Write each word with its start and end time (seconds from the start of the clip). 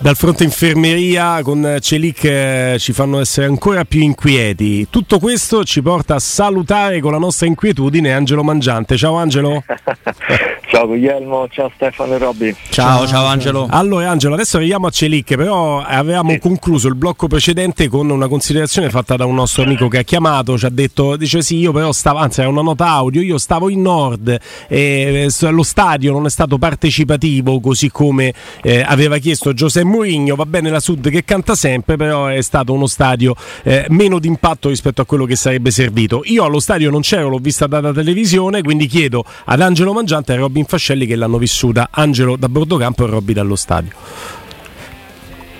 Dal 0.00 0.14
fronte 0.14 0.44
infermeria 0.44 1.42
con 1.42 1.78
Celic 1.80 2.22
eh, 2.22 2.76
ci 2.78 2.92
fanno 2.92 3.18
essere 3.18 3.46
ancora 3.46 3.84
più 3.84 4.00
inquieti. 4.00 4.86
Tutto 4.88 5.18
questo 5.18 5.64
ci 5.64 5.82
porta 5.82 6.14
a 6.14 6.18
salutare 6.20 7.00
con 7.00 7.10
la 7.10 7.18
nostra 7.18 7.48
inquietudine 7.48 8.12
Angelo 8.12 8.44
Mangiante. 8.44 8.96
Ciao 8.96 9.16
Angelo. 9.16 9.64
ciao 10.70 10.86
Guglielmo, 10.86 11.48
ciao 11.48 11.68
Stefano 11.74 12.14
e 12.14 12.18
Robby. 12.18 12.54
Ciao, 12.68 12.98
ciao, 12.98 13.06
ciao 13.08 13.24
Angelo. 13.24 13.66
Allora 13.68 14.08
Angelo, 14.08 14.34
adesso 14.34 14.58
arriviamo 14.58 14.86
a 14.86 14.90
Celic, 14.90 15.34
però 15.34 15.82
avevamo 15.82 16.30
sì. 16.30 16.38
concluso 16.38 16.86
il 16.86 16.94
blocco 16.94 17.26
precedente 17.26 17.88
con 17.88 18.08
una 18.08 18.28
considerazione 18.28 18.90
fatta 18.90 19.16
da 19.16 19.24
un 19.24 19.34
nostro 19.34 19.64
amico 19.64 19.88
che 19.88 19.98
ha 19.98 20.02
chiamato, 20.02 20.56
ci 20.56 20.66
ha 20.66 20.70
detto, 20.70 21.16
dice 21.16 21.42
sì, 21.42 21.56
io 21.56 21.72
però 21.72 21.90
stavo, 21.90 22.18
anzi 22.18 22.38
era 22.38 22.48
una 22.48 22.62
nota 22.62 22.86
audio, 22.86 23.20
io 23.20 23.36
stavo 23.36 23.68
in 23.68 23.82
nord 23.82 24.38
e 24.68 25.28
lo 25.40 25.62
stadio 25.64 26.12
non 26.12 26.24
è 26.24 26.30
stato 26.30 26.56
partecipativo 26.56 27.58
così 27.58 27.90
come 27.90 28.32
eh, 28.62 28.80
aveva 28.86 29.18
chiesto 29.18 29.52
Giuseppe 29.52 29.86
Mourinho, 29.88 30.36
va 30.36 30.46
bene 30.46 30.70
la 30.70 30.80
Sud 30.80 31.10
che 31.10 31.24
canta 31.24 31.54
sempre, 31.54 31.96
però 31.96 32.26
è 32.26 32.42
stato 32.42 32.72
uno 32.72 32.86
stadio 32.86 33.34
eh, 33.64 33.86
meno 33.88 34.18
d'impatto 34.18 34.68
rispetto 34.68 35.00
a 35.00 35.04
quello 35.04 35.24
che 35.24 35.34
sarebbe 35.34 35.70
servito. 35.70 36.22
Io 36.24 36.44
allo 36.44 36.60
stadio 36.60 36.90
non 36.90 37.00
c'ero, 37.00 37.28
l'ho 37.28 37.38
vista 37.38 37.66
dalla 37.66 37.92
televisione, 37.92 38.62
quindi 38.62 38.86
chiedo 38.86 39.24
ad 39.44 39.60
Angelo 39.60 39.92
Mangiante 39.92 40.32
e 40.32 40.36
a 40.36 40.38
Robin 40.38 40.64
Fascelli 40.64 41.06
che 41.06 41.16
l'hanno 41.16 41.38
vissuta, 41.38 41.88
Angelo 41.90 42.36
da 42.36 42.48
Bordocampo 42.48 43.04
e 43.04 43.08
Robby 43.08 43.32
dallo 43.32 43.56
stadio. 43.56 43.90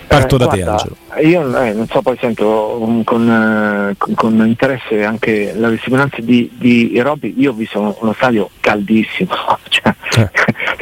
Parto 0.09 0.37
eh, 0.37 0.39
da 0.39 0.45
guarda, 0.47 0.65
te 0.65 0.71
Angelo. 0.71 0.97
Io 1.21 1.63
eh, 1.63 1.73
non 1.73 1.87
so, 1.87 2.01
poi 2.01 2.17
sento 2.19 2.79
um, 2.81 3.05
con, 3.05 3.29
eh, 3.29 4.15
con, 4.15 4.47
interesse 4.47 5.05
anche 5.05 5.53
la 5.55 5.69
testimonianza 5.69 6.17
di, 6.21 6.51
di 6.55 6.99
Robby, 7.01 7.35
io 7.37 7.51
ho 7.51 7.55
visto 7.55 7.97
uno 8.01 8.13
stadio 8.15 8.51
caldissimo, 8.61 9.35
cioè, 9.69 9.95
eh. 10.17 10.31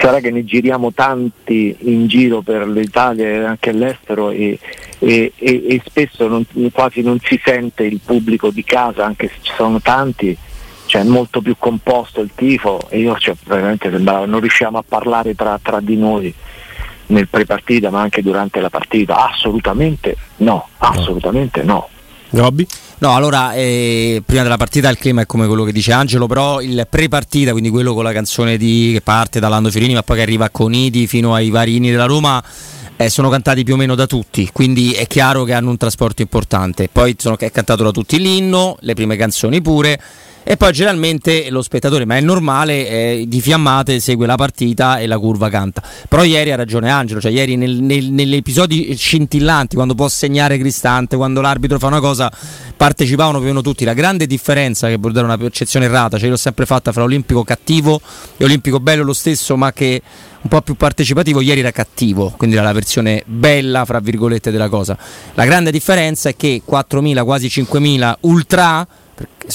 Sarà 0.07 0.21
che 0.21 0.31
ne 0.31 0.45
giriamo 0.45 0.93
tanti 0.93 1.75
in 1.81 2.07
giro 2.07 2.41
per 2.41 2.69
l'Italia 2.69 3.27
e 3.27 3.45
anche 3.45 3.71
all'estero 3.71 4.31
e, 4.31 4.57
e, 5.01 5.33
e, 5.35 5.65
e 5.67 5.83
spesso 5.85 6.29
non, 6.29 6.47
quasi 6.71 7.03
non 7.03 7.19
si 7.19 7.41
sente 7.45 7.83
il 7.83 7.99
pubblico 8.05 8.51
di 8.51 8.63
casa, 8.63 9.05
anche 9.05 9.27
se 9.27 9.35
ci 9.41 9.53
sono 9.57 9.81
tanti, 9.81 10.37
cioè 10.85 11.03
molto 11.03 11.41
più 11.41 11.57
composto 11.59 12.21
il 12.21 12.31
tifo 12.37 12.87
e 12.89 13.01
io 13.01 13.19
cioè, 13.19 13.35
veramente 13.47 13.91
sembrava 13.91 14.27
non 14.27 14.39
riusciamo 14.39 14.79
a 14.79 14.85
parlare 14.87 15.35
tra, 15.35 15.59
tra 15.61 15.81
di 15.81 15.97
noi 15.97 16.33
nel 17.07 17.27
pre-partita 17.27 17.91
ma 17.91 18.01
anche 18.01 18.23
durante 18.23 18.61
la 18.61 18.71
partita? 18.71 19.29
Assolutamente 19.29 20.17
no, 20.37 20.69
assolutamente 20.79 21.65
no. 21.65 21.89
Robby? 22.37 22.67
No, 22.99 23.15
allora 23.15 23.53
eh, 23.55 24.23
prima 24.25 24.43
della 24.43 24.57
partita 24.57 24.89
il 24.89 24.99
clima 24.99 25.23
è 25.23 25.27
come 25.27 25.47
quello 25.47 25.65
che 25.65 25.73
dice 25.73 25.93
Angelo, 25.93 26.27
però 26.27 26.61
il 26.61 26.87
pre-partita, 26.89 27.51
quindi 27.51 27.71
quello 27.71 27.95
con 27.95 28.05
la 28.05 28.13
canzone 28.13 28.57
di, 28.57 28.91
che 28.95 29.01
parte 29.01 29.41
da 29.41 29.49
Lando 29.49 29.71
Fiorini 29.71 29.95
ma 29.95 30.03
poi 30.03 30.17
che 30.17 30.23
arriva 30.23 30.49
con 30.51 30.73
Idi 30.73 31.07
fino 31.07 31.35
ai 31.35 31.51
vari 31.51 31.77
inni 31.77 31.91
della 31.91 32.07
Roma, 32.07 32.43
eh, 32.97 33.11
sono 33.11 33.29
cantati 33.29 33.65
più 33.65 33.75
o 33.75 33.77
meno 33.77 33.95
da 33.95 34.07
tutti, 34.07 34.49
quindi 34.53 34.93
è 34.93 35.07
chiaro 35.07 35.45
che 35.45 35.53
hanno 35.53 35.71
un 35.71 35.77
trasporto 35.77 36.23
importante. 36.23 36.89
Poi 36.91 37.17
sono, 37.19 37.39
è 37.39 37.51
cantato 37.51 37.83
da 37.83 37.91
tutti 37.91 38.19
l'inno, 38.19 38.77
le 38.81 38.95
prime 38.95 39.17
canzoni 39.17 39.61
pure 39.61 40.01
e 40.49 40.57
poi 40.57 40.73
generalmente 40.73 41.51
lo 41.51 41.61
spettatore, 41.61 42.05
ma 42.05 42.17
è 42.17 42.21
normale, 42.21 42.89
eh, 42.89 43.25
di 43.27 43.41
fiammate 43.41 43.99
segue 43.99 44.27
la 44.27 44.37
partita 44.37 45.01
e 45.01 45.09
la 45.09 45.19
curva 45.19 45.51
canta. 45.51 45.83
Però 46.09 46.23
ieri 46.23 46.53
ha 46.53 46.55
ragione 46.55 46.89
Angelo, 46.89 47.21
cioè 47.21 47.33
ieri 47.33 47.57
nel, 47.57 47.83
nel, 47.83 48.13
negli 48.13 48.37
episodi 48.37 48.95
scintillanti, 48.97 49.75
quando 49.75 49.97
può 49.97 50.07
segnare 50.07 50.57
Cristante, 50.57 51.17
quando 51.17 51.41
l'arbitro 51.41 51.81
fa 51.81 51.89
una 51.89 51.99
cosa, 51.99 52.31
partecipavano 52.77 53.39
più 53.39 53.47
o 53.47 53.49
meno 53.49 53.61
tutti. 53.61 53.85
La 53.85 53.93
grande 53.93 54.29
differenza, 54.29 54.87
che 54.87 54.99
vuol 54.99 55.11
dare 55.11 55.27
una 55.27 55.37
percezione 55.37 55.87
errata, 55.87 56.17
cioè 56.17 56.29
l'ho 56.29 56.37
sempre 56.37 56.65
fatta 56.65 56.93
fra 56.93 57.03
olimpico 57.03 57.43
cattivo 57.43 58.01
e 58.37 58.45
olimpico 58.45 58.79
bello 58.79 59.03
lo 59.03 59.15
stesso, 59.15 59.57
ma 59.57 59.73
che 59.73 60.01
un 60.43 60.49
po' 60.49 60.61
più 60.61 60.77
partecipativo, 60.77 61.41
ieri 61.41 61.59
era 61.59 61.73
cattivo, 61.73 62.33
quindi 62.37 62.55
era 62.55 62.65
la 62.65 62.73
versione 62.73 63.25
bella, 63.27 63.85
fra 63.85 63.99
virgolette, 63.99 64.53
della 64.53 64.69
cosa. 64.69 64.97
La 65.35 65.45
grande 65.45 65.73
differenza 65.73 66.29
è 66.29 66.37
che 66.37 66.63
4.000, 66.65 67.25
quasi 67.25 67.49
5.000 67.49 68.15
ultra 68.21 68.87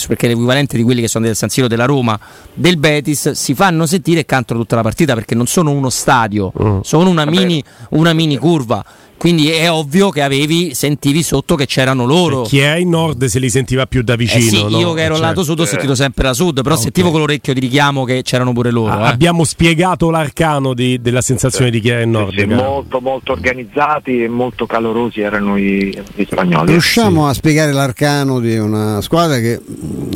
perché 0.07 0.27
l'equivalente 0.27 0.77
di 0.77 0.83
quelli 0.83 1.01
che 1.01 1.07
sono 1.07 1.25
del 1.25 1.35
San 1.35 1.49
Siro 1.49 1.67
della 1.67 1.85
Roma, 1.85 2.19
del 2.53 2.77
Betis, 2.77 3.31
si 3.31 3.53
fanno 3.53 3.85
sentire 3.85 4.21
e 4.21 4.25
cantano 4.25 4.59
tutta 4.59 4.75
la 4.75 4.81
partita 4.81 5.13
perché 5.13 5.35
non 5.35 5.45
sono 5.47 5.71
uno 5.71 5.89
stadio, 5.89 6.51
mm. 6.61 6.79
sono 6.81 7.09
una 7.09 7.25
mini, 7.25 7.63
una 7.89 8.13
mini 8.13 8.37
curva 8.37 8.83
quindi 9.21 9.51
è 9.51 9.71
ovvio 9.71 10.09
che 10.09 10.23
avevi, 10.23 10.73
sentivi 10.73 11.21
sotto 11.21 11.53
che 11.53 11.67
c'erano 11.67 12.05
loro. 12.05 12.43
E 12.43 12.47
chi 12.47 12.57
è 12.57 12.77
in 12.77 12.89
nord 12.89 13.23
se 13.25 13.37
li 13.37 13.51
sentiva 13.51 13.85
più 13.85 14.01
da 14.01 14.15
vicino. 14.15 14.43
Eh 14.43 14.49
sì, 14.49 14.63
no? 14.63 14.79
io 14.79 14.93
che 14.93 15.03
ero 15.03 15.13
certo. 15.13 15.29
lato 15.29 15.43
sud 15.43 15.59
ho 15.59 15.65
sentito 15.65 15.93
sempre 15.93 16.23
la 16.23 16.33
sud, 16.33 16.63
però 16.63 16.73
ah, 16.73 16.77
sentivo 16.79 17.09
okay. 17.09 17.19
con 17.19 17.27
l'orecchio 17.27 17.53
di 17.53 17.59
richiamo 17.59 18.03
che 18.03 18.23
c'erano 18.23 18.51
pure 18.51 18.71
loro. 18.71 18.93
Ah, 18.93 19.09
eh. 19.09 19.11
Abbiamo 19.11 19.43
spiegato 19.43 20.09
l'arcano 20.09 20.73
di, 20.73 20.99
della 20.99 21.21
sensazione 21.21 21.65
sì. 21.65 21.71
di 21.73 21.81
chi 21.81 21.89
è 21.89 22.01
in 22.01 22.09
nord. 22.09 22.35
Sì, 22.35 22.45
molto, 22.45 22.99
molto 22.99 23.33
organizzati 23.33 24.23
e 24.23 24.27
molto 24.27 24.65
calorosi 24.65 25.21
erano 25.21 25.55
i, 25.55 25.95
i 26.15 26.25
spagnoli. 26.25 26.71
Riusciamo 26.71 27.27
a 27.27 27.33
spiegare 27.35 27.73
l'arcano 27.73 28.39
di 28.39 28.57
una 28.57 29.01
squadra 29.01 29.37
che 29.37 29.61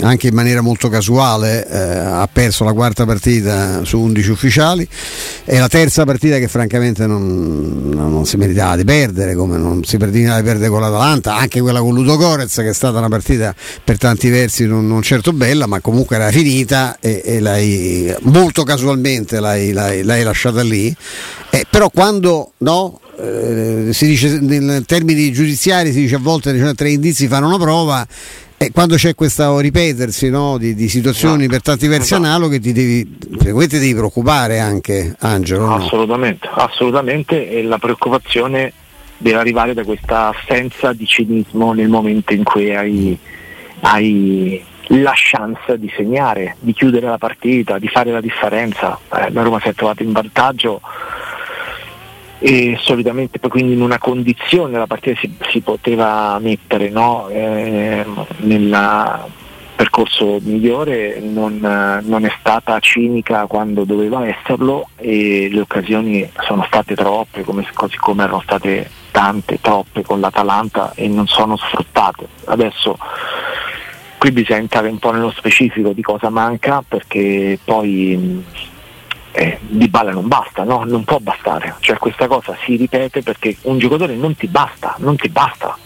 anche 0.01 0.29
in 0.29 0.33
maniera 0.33 0.61
molto 0.61 0.89
casuale 0.89 1.69
eh, 1.69 1.77
ha 1.77 2.27
perso 2.33 2.63
la 2.63 2.73
quarta 2.73 3.05
partita 3.05 3.85
su 3.85 3.99
11 3.99 4.31
ufficiali 4.31 4.87
e 5.45 5.59
la 5.59 5.67
terza 5.67 6.05
partita 6.05 6.39
che 6.39 6.47
francamente 6.47 7.05
non, 7.05 7.91
non 7.93 8.25
si 8.25 8.37
meritava 8.37 8.77
di 8.77 8.83
perdere 8.83 8.93
perdere, 8.95 9.35
come 9.35 9.57
non 9.57 9.83
si 9.83 9.97
perdina 9.97 10.37
di 10.37 10.43
perdere 10.43 10.69
con 10.69 10.79
l'Atalanta, 10.79 11.35
anche 11.35 11.59
quella 11.59 11.81
con 11.81 11.93
Ludo 11.93 12.15
Corez 12.15 12.55
che 12.55 12.69
è 12.69 12.73
stata 12.73 12.99
una 12.99 13.09
partita 13.09 13.53
per 13.83 13.97
tanti 13.97 14.29
versi 14.29 14.65
non, 14.65 14.87
non 14.87 15.01
certo 15.01 15.33
bella, 15.33 15.67
ma 15.67 15.81
comunque 15.81 16.15
era 16.15 16.31
finita 16.31 16.97
e, 17.01 17.21
e 17.25 17.39
l'hai, 17.41 18.15
molto 18.21 18.63
casualmente 18.63 19.41
l'hai, 19.41 19.73
l'hai, 19.73 20.01
l'hai 20.01 20.23
lasciata 20.23 20.61
lì. 20.63 20.95
Eh, 21.49 21.65
però 21.69 21.89
quando 21.89 22.53
no, 22.59 23.01
eh, 23.19 23.89
si 23.91 24.05
dice 24.05 24.27
in 24.27 24.83
termini 24.85 25.31
giudiziari 25.33 25.91
si 25.91 26.01
dice 26.01 26.15
a 26.15 26.19
volte 26.19 26.57
cioè, 26.57 26.73
tre 26.73 26.91
indizi 26.91 27.27
fanno 27.27 27.47
una 27.47 27.57
prova 27.57 28.05
e 28.57 28.71
quando 28.71 28.95
c'è 28.95 29.13
questo 29.13 29.59
ripetersi 29.59 30.29
no, 30.29 30.57
di, 30.57 30.73
di, 30.73 30.87
situazioni 30.87 31.43
no, 31.43 31.49
per 31.49 31.61
tanti 31.61 31.87
versi 31.87 32.13
no. 32.13 32.19
analoghe 32.19 32.61
ti 32.61 32.71
devi, 32.71 33.17
devi 33.17 33.93
preoccupare 33.93 34.59
anche 34.59 35.13
Angelo. 35.19 35.73
Assolutamente, 35.73 36.49
assolutamente 36.53 37.49
e 37.49 37.63
la 37.63 37.77
preoccupazione 37.77 38.71
deve 39.17 39.37
arrivare 39.37 39.73
da 39.73 39.83
questa 39.83 40.29
assenza 40.29 40.93
di 40.93 41.05
cinismo 41.05 41.73
nel 41.73 41.87
momento 41.87 42.33
in 42.33 42.43
cui 42.43 42.75
hai, 42.75 43.17
hai 43.81 44.63
la 44.87 45.13
chance 45.15 45.79
di 45.79 45.91
segnare, 45.95 46.55
di 46.59 46.73
chiudere 46.73 47.07
la 47.07 47.17
partita, 47.17 47.79
di 47.79 47.87
fare 47.87 48.11
la 48.11 48.21
differenza. 48.21 48.97
Eh, 49.13 49.31
la 49.31 49.41
Roma 49.41 49.59
si 49.59 49.69
è 49.69 49.73
trovata 49.73 50.03
in 50.03 50.11
vantaggio 50.11 50.81
e 52.39 52.77
solitamente 52.79 53.39
poi 53.39 53.49
quindi 53.49 53.73
in 53.73 53.81
una 53.81 53.97
condizione 53.97 54.77
la 54.77 54.87
partita 54.87 55.19
si, 55.19 55.33
si 55.49 55.61
poteva 55.61 56.37
mettere 56.39 56.89
no? 56.89 57.29
eh, 57.29 58.05
nel 58.37 59.23
percorso 59.75 60.39
migliore, 60.41 61.19
non, 61.19 61.57
non, 61.59 62.25
è 62.25 62.31
stata 62.39 62.79
cinica 62.79 63.45
quando 63.45 63.83
doveva 63.83 64.25
esserlo 64.25 64.89
e 64.95 65.49
le 65.51 65.59
occasioni 65.59 66.29
sono 66.45 66.63
state 66.65 66.95
troppe, 66.95 67.43
come, 67.43 67.67
così 67.73 67.97
come 67.97 68.23
erano 68.23 68.41
state 68.41 68.89
tante, 69.15 69.61
troppe 69.61 70.01
con 70.01 70.19
l'Atalanta 70.19 70.91
e 70.93 71.07
non 71.07 71.25
sono 71.25 71.55
sfruttate. 71.55 72.27
Adesso 72.47 72.97
qui 74.17 74.31
bisogna 74.31 74.59
entrare 74.59 74.89
un 74.89 74.99
po' 74.99 75.11
nello 75.11 75.31
specifico 75.31 75.93
di 75.93 76.01
cosa 76.01 76.29
manca 76.29 76.83
perché 76.85 77.57
poi 77.63 78.43
eh, 79.31 79.57
di 79.61 79.87
balla 79.87 80.11
non 80.11 80.27
basta, 80.27 80.65
no? 80.65 80.83
non 80.83 81.05
può 81.05 81.19
bastare, 81.19 81.75
cioè 81.79 81.97
questa 81.97 82.27
cosa 82.27 82.57
si 82.65 82.75
ripete 82.75 83.23
perché 83.23 83.55
un 83.61 83.79
giocatore 83.79 84.15
non 84.15 84.35
ti 84.35 84.47
basta, 84.47 84.95
non 84.97 85.15
ti 85.15 85.29
basta. 85.29 85.77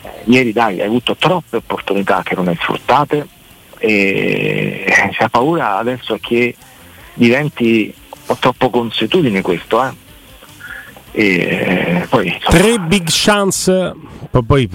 Eh, 0.00 0.08
ieri 0.24 0.52
dai, 0.54 0.80
hai 0.80 0.86
avuto 0.86 1.16
troppe 1.16 1.56
opportunità 1.56 2.22
che 2.22 2.34
non 2.34 2.48
hai 2.48 2.56
sfruttate 2.56 3.28
e 3.76 4.86
si 5.12 5.22
ha 5.22 5.28
paura 5.28 5.76
adesso 5.76 6.16
che 6.18 6.56
diventi 7.12 7.94
po' 8.24 8.36
troppo 8.38 8.70
consuetudine 8.70 9.42
questo, 9.42 9.84
eh? 9.84 10.06
E 11.20 12.06
poi, 12.10 12.32
Tre 12.48 12.78
big 12.78 13.10
chance 13.10 13.68
poi, 14.30 14.68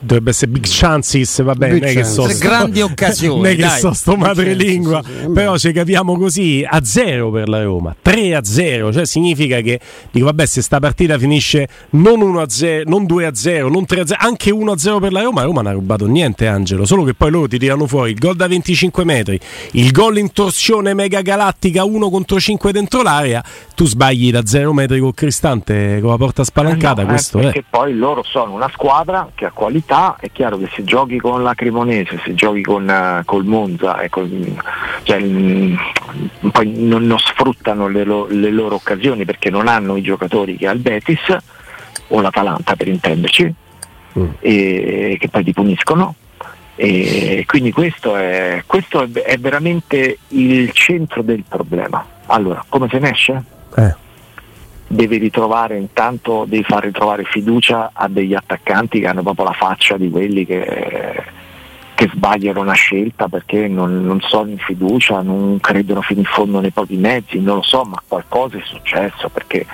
dovrebbe 0.00 0.30
essere 0.30 0.50
big 0.50 0.64
chances, 0.66 1.42
va 1.42 1.54
bene, 1.54 1.78
che 1.78 2.04
so, 2.04 2.26
grandi 2.38 2.80
occasioni. 2.82 3.40
Non 3.40 3.50
è 3.50 3.56
che 3.56 3.68
so 3.80 3.92
sto 3.92 4.16
madrelingua, 4.16 5.02
sì, 5.04 5.10
sì, 5.22 5.30
però 5.30 5.56
ci 5.56 5.72
capiamo 5.72 6.16
così 6.16 6.66
a 6.68 6.84
zero 6.84 7.30
per 7.30 7.48
la 7.48 7.62
Roma, 7.62 7.94
3 8.00 8.34
a 8.34 8.44
0, 8.44 8.92
cioè 8.92 9.06
significa 9.06 9.60
che 9.60 9.80
dico 10.10 10.26
vabbè 10.26 10.46
se 10.46 10.62
sta 10.62 10.80
partita 10.80 11.18
finisce 11.18 11.68
non 11.90 12.20
1 12.20 12.40
a 12.40 12.48
0, 12.48 12.88
non 12.88 13.06
2 13.06 13.26
a 13.26 13.34
0, 13.34 13.68
non 13.68 13.86
3 13.86 14.00
a 14.00 14.06
0, 14.06 14.20
anche 14.20 14.50
1 14.50 14.72
a 14.72 14.76
0 14.76 14.98
per 14.98 15.12
la 15.12 15.22
Roma, 15.22 15.42
Roma 15.42 15.62
non 15.62 15.70
ha 15.70 15.74
rubato 15.74 16.06
niente 16.06 16.46
Angelo, 16.46 16.84
solo 16.84 17.04
che 17.04 17.14
poi 17.14 17.30
loro 17.30 17.48
ti 17.48 17.58
tirano 17.58 17.86
fuori 17.86 18.10
il 18.10 18.18
gol 18.18 18.36
da 18.36 18.46
25 18.46 19.04
metri, 19.04 19.38
il 19.72 19.90
gol 19.92 20.18
in 20.18 20.32
torsione 20.32 20.94
mega 20.94 21.20
galattica 21.20 21.84
1 21.84 22.10
contro 22.10 22.40
5 22.40 22.72
dentro 22.72 23.02
l'area, 23.02 23.42
tu 23.74 23.86
sbagli 23.86 24.30
da 24.30 24.44
0 24.44 24.72
metri 24.72 24.98
col 24.98 25.14
Cristante 25.14 25.98
con 26.00 26.10
la 26.10 26.16
porta 26.16 26.44
spalancata, 26.44 27.02
eh 27.02 27.04
no, 27.04 27.10
questo 27.10 27.38
eh, 27.38 27.40
è. 27.40 27.44
Perché 27.44 27.64
poi 27.68 27.94
loro 27.94 28.22
sono 28.22 28.52
una 28.52 28.63
squadra 28.72 29.30
che 29.34 29.46
ha 29.46 29.50
qualità, 29.50 30.16
è 30.18 30.30
chiaro 30.30 30.58
che 30.58 30.68
se 30.72 30.84
giochi 30.84 31.18
con 31.18 31.42
la 31.42 31.54
Cremonese, 31.54 32.20
se 32.24 32.34
giochi 32.34 32.62
con 32.62 32.88
uh, 32.88 33.24
col 33.24 33.44
Monza, 33.44 34.02
ecco, 34.02 34.26
cioè, 35.02 35.20
mh, 35.20 35.78
poi 36.52 36.72
non, 36.76 37.06
non 37.06 37.18
sfruttano 37.18 37.88
le, 37.88 38.04
lo, 38.04 38.26
le, 38.28 38.50
loro 38.50 38.76
occasioni 38.76 39.24
perché 39.24 39.50
non 39.50 39.68
hanno 39.68 39.96
i 39.96 40.02
giocatori 40.02 40.56
che 40.56 40.68
ha 40.68 40.72
il 40.72 40.80
Betis 40.80 41.36
o 42.08 42.20
l'Atalanta 42.20 42.76
per 42.76 42.88
intenderci, 42.88 43.54
mm. 44.18 44.28
e, 44.40 45.16
che 45.18 45.28
poi 45.28 45.44
ti 45.44 45.52
puniscono. 45.52 46.14
E 46.76 47.44
quindi 47.46 47.70
questo, 47.70 48.16
è, 48.16 48.64
questo 48.66 49.02
è, 49.02 49.08
è 49.10 49.38
veramente 49.38 50.18
il 50.28 50.72
centro 50.72 51.22
del 51.22 51.44
problema. 51.48 52.04
Allora, 52.26 52.64
come 52.68 52.88
se 52.90 52.98
ne 52.98 53.10
esce? 53.10 53.42
Eh 53.76 54.02
devi 54.86 55.18
ritrovare 55.18 55.78
intanto 55.78 56.44
devi 56.46 56.62
far 56.62 56.84
ritrovare 56.84 57.24
fiducia 57.24 57.90
a 57.92 58.08
degli 58.08 58.34
attaccanti 58.34 59.00
che 59.00 59.06
hanno 59.06 59.22
proprio 59.22 59.46
la 59.46 59.52
faccia 59.52 59.96
di 59.96 60.10
quelli 60.10 60.44
che, 60.44 61.22
che 61.94 62.10
sbagliano 62.12 62.60
una 62.60 62.74
scelta 62.74 63.28
perché 63.28 63.66
non, 63.68 64.04
non, 64.04 64.20
sono 64.20 64.50
in 64.50 64.58
fiducia, 64.58 65.22
non 65.22 65.58
credono 65.60 66.02
fino 66.02 66.20
in 66.20 66.26
fondo 66.26 66.60
nei 66.60 66.70
propri 66.70 66.96
mezzi, 66.96 67.40
non 67.40 67.56
lo 67.56 67.62
so, 67.62 67.82
ma 67.84 68.02
qualcosa 68.06 68.58
è 68.58 68.62
successo 68.64 69.28
perché 69.28 69.66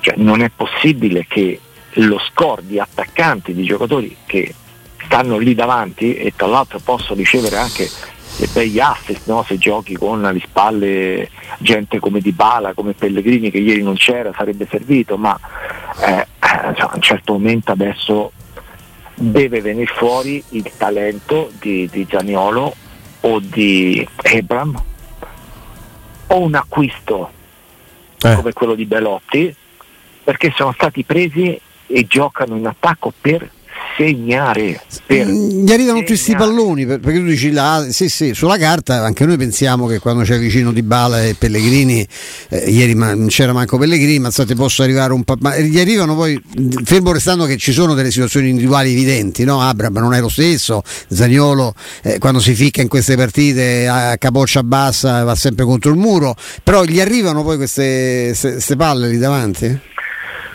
cioè, 0.00 0.14
non 0.16 0.42
è 0.42 0.50
possibile 0.54 1.26
che 1.28 1.60
lo 1.96 2.18
score 2.18 2.62
di 2.64 2.78
attaccanti, 2.78 3.54
di 3.54 3.64
giocatori 3.64 4.16
che 4.24 4.54
stanno 5.04 5.38
lì 5.38 5.54
davanti 5.54 6.14
e 6.14 6.32
tra 6.34 6.46
l'altro 6.46 6.78
posso 6.82 7.14
ricevere 7.14 7.56
anche 7.56 7.88
e 8.38 8.48
bei 8.52 8.80
assist 8.80 9.28
no? 9.28 9.44
se 9.46 9.58
giochi 9.58 9.96
con 9.96 10.24
alle 10.24 10.40
spalle 10.40 11.28
gente 11.58 11.98
come 11.98 12.20
Di 12.20 12.32
Bala, 12.32 12.72
come 12.72 12.94
Pellegrini 12.94 13.50
che 13.50 13.58
ieri 13.58 13.82
non 13.82 13.94
c'era 13.94 14.32
sarebbe 14.34 14.66
servito 14.70 15.16
ma 15.16 15.38
eh, 16.00 16.26
cioè, 16.40 16.90
a 16.90 16.90
un 16.94 17.02
certo 17.02 17.34
momento 17.34 17.72
adesso 17.72 18.32
deve 19.14 19.60
venire 19.60 19.92
fuori 19.92 20.42
il 20.50 20.70
talento 20.76 21.50
di, 21.60 21.88
di 21.90 22.06
Zaniolo 22.08 22.74
o 23.20 23.38
di 23.40 24.06
Ebram 24.22 24.82
o 26.28 26.40
un 26.40 26.54
acquisto 26.54 27.30
eh. 28.18 28.34
come 28.34 28.52
quello 28.52 28.74
di 28.74 28.86
Belotti 28.86 29.54
perché 30.24 30.52
sono 30.54 30.72
stati 30.72 31.04
presi 31.04 31.60
e 31.86 32.06
giocano 32.06 32.56
in 32.56 32.66
attacco 32.66 33.12
per 33.20 33.48
segnare. 33.96 34.80
Per 35.06 35.26
mm, 35.26 35.66
Gli 35.66 35.72
arrivano 35.72 35.98
tutti 35.98 36.12
questi 36.12 36.34
palloni 36.34 36.86
perché 36.86 37.14
tu 37.14 37.24
dici 37.24 37.50
là, 37.50 37.86
sì, 37.90 38.08
sì, 38.08 38.34
sulla 38.34 38.58
carta 38.58 39.04
anche 39.04 39.24
noi 39.26 39.36
pensiamo 39.36 39.86
che 39.86 39.98
quando 39.98 40.22
c'è 40.22 40.38
vicino 40.38 40.72
Di 40.72 40.82
Bala 40.82 41.24
e 41.24 41.34
Pellegrini, 41.34 42.06
eh, 42.48 42.70
ieri 42.70 42.94
ma, 42.94 43.14
non 43.14 43.28
c'era 43.28 43.52
manco 43.52 43.78
Pellegrini, 43.78 44.18
ma 44.18 44.30
ti 44.30 44.54
posso 44.54 44.82
arrivare 44.82 45.12
un 45.12 45.24
po'. 45.24 45.36
Ma 45.40 45.56
gli 45.58 45.78
arrivano 45.78 46.14
poi, 46.14 46.40
fermo 46.84 47.12
restando 47.12 47.44
che 47.44 47.56
ci 47.56 47.72
sono 47.72 47.94
delle 47.94 48.10
situazioni 48.10 48.48
individuali 48.48 48.92
evidenti, 48.92 49.44
no? 49.44 49.60
Abram 49.60 49.94
non 49.94 50.14
è 50.14 50.20
lo 50.20 50.28
stesso, 50.28 50.82
Zagnolo 51.08 51.74
eh, 52.02 52.18
quando 52.18 52.40
si 52.40 52.54
ficca 52.54 52.80
in 52.80 52.88
queste 52.88 53.16
partite 53.16 53.86
a 53.88 54.16
capoccia 54.18 54.62
bassa 54.62 55.24
va 55.24 55.34
sempre 55.34 55.64
contro 55.64 55.90
il 55.90 55.96
muro, 55.96 56.34
però 56.62 56.84
gli 56.84 57.00
arrivano 57.00 57.42
poi 57.42 57.56
queste, 57.56 58.34
queste 58.38 58.76
palle 58.76 59.08
lì 59.08 59.18
davanti? 59.18 59.80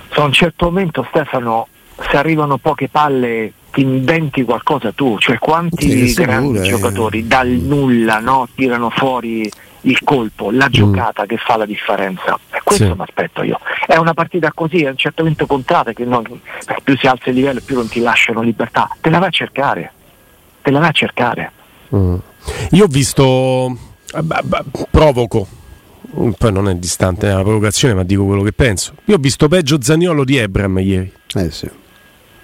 A 0.10 0.24
un 0.24 0.34
certo 0.34 0.66
momento 0.66 1.06
Stefano 1.10 1.68
se 2.00 2.18
arrivano 2.18 2.58
poche 2.58 2.90
palle 2.90 3.52
ti 3.72 3.82
inventi 3.82 4.44
qualcosa 4.44 4.92
tu, 4.92 5.18
cioè 5.20 5.38
quanti 5.38 6.14
grandi 6.14 6.60
pure, 6.60 6.70
giocatori 6.70 7.20
eh. 7.20 7.24
dal 7.24 7.48
nulla 7.48 8.20
no, 8.20 8.48
tirano 8.56 8.90
fuori 8.90 9.50
il 9.82 10.00
colpo, 10.04 10.52
la 10.52 10.68
mm. 10.68 10.72
giocata 10.72 11.24
mm. 11.24 11.28
che 11.28 11.38
fa 11.38 11.58
la 11.58 11.66
differenza. 11.66 12.38
E 12.52 12.62
questo 12.64 12.86
sì. 12.86 12.94
mi 12.96 13.02
aspetto 13.02 13.44
io. 13.44 13.60
È 13.86 13.96
una 13.96 14.14
partita 14.14 14.52
così, 14.54 14.86
a 14.86 14.90
un 14.90 14.98
certo 14.98 15.22
momento 15.22 15.46
contrata 15.46 15.94
che 15.94 16.06
non, 16.06 16.24
più 16.84 16.98
si 16.98 17.08
alza 17.08 17.30
il 17.30 17.36
livello 17.36 17.62
più 17.64 17.76
non 17.76 17.88
ti 17.88 18.00
lasciano 18.00 18.42
libertà. 18.42 18.90
Te 19.00 19.10
la 19.10 19.20
vai 19.20 19.28
a 19.30 19.32
cercare, 19.32 19.92
te 20.62 20.72
la 20.72 20.80
vai 20.80 20.90
a 20.90 20.94
cercare. 20.94 21.52
Mm. 21.96 22.16
Io 22.72 22.84
ho 22.84 22.88
visto, 22.88 23.78
provoco, 24.90 25.48
poi 26.38 26.52
non 26.52 26.70
è 26.70 26.76
distante 26.76 27.28
la 27.28 27.42
provocazione, 27.42 27.94
ma 27.94 28.04
dico 28.04 28.26
quello 28.26 28.44
che 28.44 28.54
penso. 28.54 28.94
Io 29.06 29.16
ho 29.16 29.20
visto 29.20 29.48
peggio 29.48 29.78
Zaniolo 29.82 30.24
di 30.24 30.38
Ebram 30.38 30.80
ieri. 30.80 31.12
Eh 31.36 31.52
sì. 31.52 31.70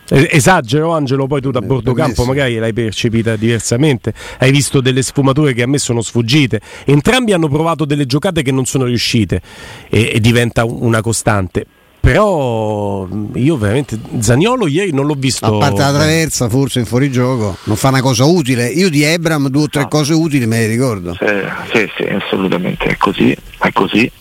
Esagero 0.10 0.94
Angelo, 0.94 1.28
poi 1.28 1.42
tu 1.42 1.52
da 1.52 1.60
eh, 1.60 1.66
bordo 1.66 1.94
campo 1.94 2.26
magari 2.26 2.58
l'hai 2.58 2.74
percepita 2.74 3.36
diversamente, 3.36 4.14
hai 4.40 4.52
visto 4.52 4.82
delle 4.82 5.02
sfumature 5.02 5.54
che 5.54 5.64
a 5.64 5.68
me 5.68 5.78
sono 5.78 6.02
sfuggite. 6.02 6.60
Entrambi 6.86 7.32
hanno 7.34 7.48
provato 7.48 7.86
delle 7.86 8.06
giocate 8.06 8.42
che 8.42 8.52
non 8.52 8.66
sono 8.66 8.86
riuscite 8.86 9.42
e, 9.90 10.12
e 10.14 10.20
diventa 10.20 10.66
una 10.66 11.02
costante. 11.02 11.66
Però 12.04 13.08
io 13.36 13.56
veramente 13.56 13.98
Zagnolo 14.20 14.68
ieri 14.68 14.92
non 14.92 15.06
l'ho 15.06 15.16
visto. 15.18 15.46
A 15.46 15.58
parte 15.58 15.80
la 15.80 15.94
traversa, 15.94 16.50
forse 16.50 16.80
in 16.80 16.86
fuorigioco, 16.86 17.56
non 17.64 17.78
fa 17.78 17.88
una 17.88 18.02
cosa 18.02 18.26
utile. 18.26 18.68
Io 18.68 18.90
di 18.90 19.04
Ebram 19.04 19.48
due 19.48 19.64
o 19.64 19.70
tre 19.70 19.84
no. 19.84 19.88
cose 19.88 20.14
utili 20.14 20.46
me 20.46 20.60
le 20.60 20.68
ricordo. 20.68 21.14
Sì, 21.18 21.26
sì, 21.72 21.90
sì, 21.96 22.04
assolutamente 22.04 22.88
è 22.88 22.98
così, 22.98 23.34
è 23.58 23.72
così 23.72 24.12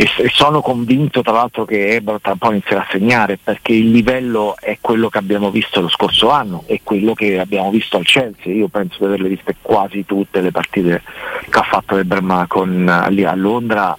e, 0.00 0.30
sono 0.32 0.62
convinto 0.62 1.20
tra 1.20 1.32
l'altro 1.32 1.66
che 1.66 1.94
Ebro 1.94 2.18
tra 2.20 2.32
un 2.32 2.38
po' 2.38 2.52
inizierà 2.52 2.80
a 2.80 2.88
segnare 2.90 3.36
perché 3.36 3.72
il 3.72 3.90
livello 3.90 4.56
è 4.58 4.78
quello 4.80 5.10
che 5.10 5.18
abbiamo 5.18 5.50
visto 5.50 5.82
lo 5.82 5.90
scorso 5.90 6.30
anno 6.30 6.62
e 6.66 6.80
quello 6.82 7.12
che 7.12 7.38
abbiamo 7.38 7.70
visto 7.70 7.98
al 7.98 8.04
Chelsea. 8.04 8.54
Io 8.54 8.68
penso 8.68 8.96
di 9.00 9.04
averle 9.04 9.28
viste 9.28 9.56
quasi 9.60 10.06
tutte 10.06 10.40
le 10.40 10.50
partite 10.50 11.02
che 11.50 11.58
ha 11.58 11.62
fatto 11.62 11.98
Ebram 11.98 12.46
con, 12.46 13.06
lì 13.10 13.24
a 13.24 13.34
Londra. 13.34 13.94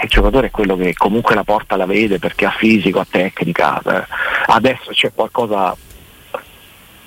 Il 0.00 0.08
giocatore 0.08 0.46
è 0.46 0.50
quello 0.50 0.76
che 0.76 0.94
comunque 0.94 1.34
la 1.34 1.44
porta 1.44 1.76
la 1.76 1.86
vede 1.86 2.18
perché 2.18 2.46
ha 2.46 2.50
fisico, 2.50 3.00
ha 3.00 3.06
tecnica. 3.08 3.82
Eh, 3.82 4.06
adesso 4.46 4.92
c'è 4.92 5.12
qualcosa 5.12 5.76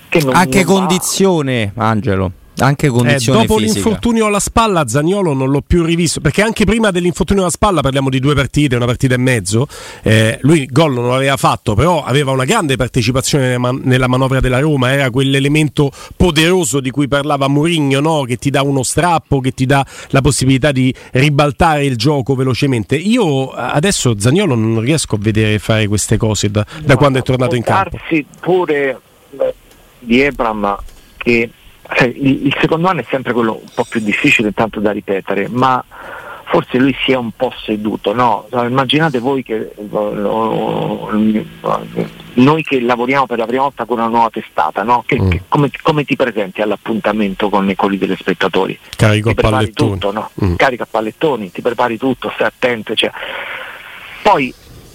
che 0.10 0.22
non, 0.24 0.36
anche 0.36 0.64
non 0.64 0.76
condizione 0.76 1.72
va. 1.74 1.88
Angelo 1.88 2.32
anche 2.58 2.88
condizione 2.90 3.40
eh, 3.40 3.46
dopo 3.46 3.60
fisica. 3.60 3.74
l'infortunio 3.74 4.26
alla 4.26 4.40
spalla 4.40 4.88
Zagnolo 4.88 5.34
non 5.34 5.50
l'ho 5.50 5.62
più 5.62 5.84
rivisto 5.84 6.20
perché 6.22 6.42
anche 6.42 6.66
prima 6.66 6.92
dell'infortunio 6.92 7.44
alla 7.44 7.52
spalla 7.52 7.82
parliamo 7.82 8.10
di 8.10 8.20
due 8.20 8.34
partite 8.34 8.76
una 8.76 8.86
partita 8.86 9.16
e 9.16 9.18
mezzo 9.18 9.68
eh, 10.04 10.38
lui 10.42 10.66
gol 10.66 10.94
non 10.94 11.10
l'aveva 11.10 11.38
fatto 11.38 11.76
però 11.76 12.04
aveva 12.04 12.32
una 12.32 12.46
grande 12.46 12.76
partecipazione 12.76 13.58
nella 13.84 14.08
manovra 14.08 14.40
della 14.40 14.60
Roma 14.60 14.92
era 14.92 15.10
quell'elemento 15.10 15.92
poderoso 16.16 16.80
di 16.80 16.90
cui 16.90 17.08
parlava 17.08 17.48
Mourinho 17.48 18.00
no? 18.00 18.24
che 18.24 18.38
ti 18.38 18.50
dà 18.50 18.62
uno 18.62 18.84
strappo 18.84 19.40
che 19.40 19.52
ti 19.52 19.66
dà 19.66 19.86
la 20.10 20.22
possibilità 20.22 20.72
di 20.72 20.94
ribaltare 21.12 21.86
il 21.86 21.96
gioco 21.96 22.36
velocemente 22.36 22.96
io 22.96 23.50
adesso 23.52 24.20
Zagnolo 24.20 24.56
non 24.56 24.80
riesco 24.80 25.16
a 25.16 25.20
vedere 25.20 25.60
fare 25.60 25.88
queste 25.88 26.18
cose 26.18 26.50
da, 26.50 26.66
da 26.82 26.94
no, 26.94 26.98
quando 26.98 27.20
è 27.20 27.22
tornato 27.22 27.56
in 27.56 27.64
campo 27.64 27.98
pure 28.40 29.00
di 30.00 30.22
Ebram 30.22 30.78
che 31.18 31.50
il, 32.06 32.48
il, 32.48 32.58
secondo 32.60 32.88
anno 32.88 33.02
è 33.02 33.06
sempre 33.10 33.34
quello 33.34 33.54
un 33.54 33.70
po' 33.74 33.86
più 33.88 34.00
difficile 34.02 34.50
intanto 34.50 34.80
da 34.80 34.92
ripetere, 34.92 35.48
ma 35.50 35.84
forse 36.44 36.78
lui 36.78 36.96
si 37.04 37.12
è 37.12 37.16
un 37.16 37.32
po' 37.32 37.52
seduto, 37.64 38.14
no? 38.14 38.48
Immaginate 38.52 39.20
voi 39.20 39.44
che 39.44 39.72
noi 42.38 42.64
che 42.64 42.80
lavoriamo 42.80 43.26
per 43.26 43.38
la 43.38 43.46
prima 43.46 43.64
volta 43.64 43.86
con 43.86 43.98
una 43.98 44.08
nuova 44.08 44.30
testata, 44.30 44.84
no? 44.84 45.04
che, 45.06 45.20
mm. 45.20 45.30
che, 45.30 45.42
come, 45.48 45.70
come, 45.82 46.04
ti 46.04 46.16
presenti 46.16 46.62
all'appuntamento 46.62 47.50
con 47.50 47.70
i 47.70 47.76
quelli 47.76 47.98
degli 47.98 48.16
spettatori? 48.16 48.78
Carico 48.96 49.34
ti 49.34 49.42
pallettoni. 49.42 49.92
Tutto, 49.92 50.12
no? 50.12 50.30
mm. 50.44 50.56
Carica 50.56 50.88
pallettoni, 50.90 51.52
ti 51.52 51.62
prepari 51.62 51.98
tutto, 51.98 52.32
stai 52.34 52.48
attento. 52.48 52.96
Cioè. 52.96 53.12
Poi 54.22 54.54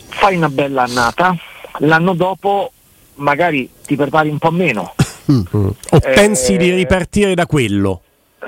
fai 0.09 0.37
una 0.37 0.49
bella 0.49 0.83
annata, 0.83 1.37
l'anno 1.79 2.15
dopo 2.15 2.73
magari 3.17 3.69
ti 3.85 3.97
prepari 3.97 4.29
un 4.29 4.39
po' 4.39 4.51
meno, 4.51 4.95
Mm. 5.33 5.69
O 5.91 6.01
pensi 6.01 6.57
di 6.57 6.71
ripartire 6.75 7.35
da 7.35 7.47
quello? 7.47 8.03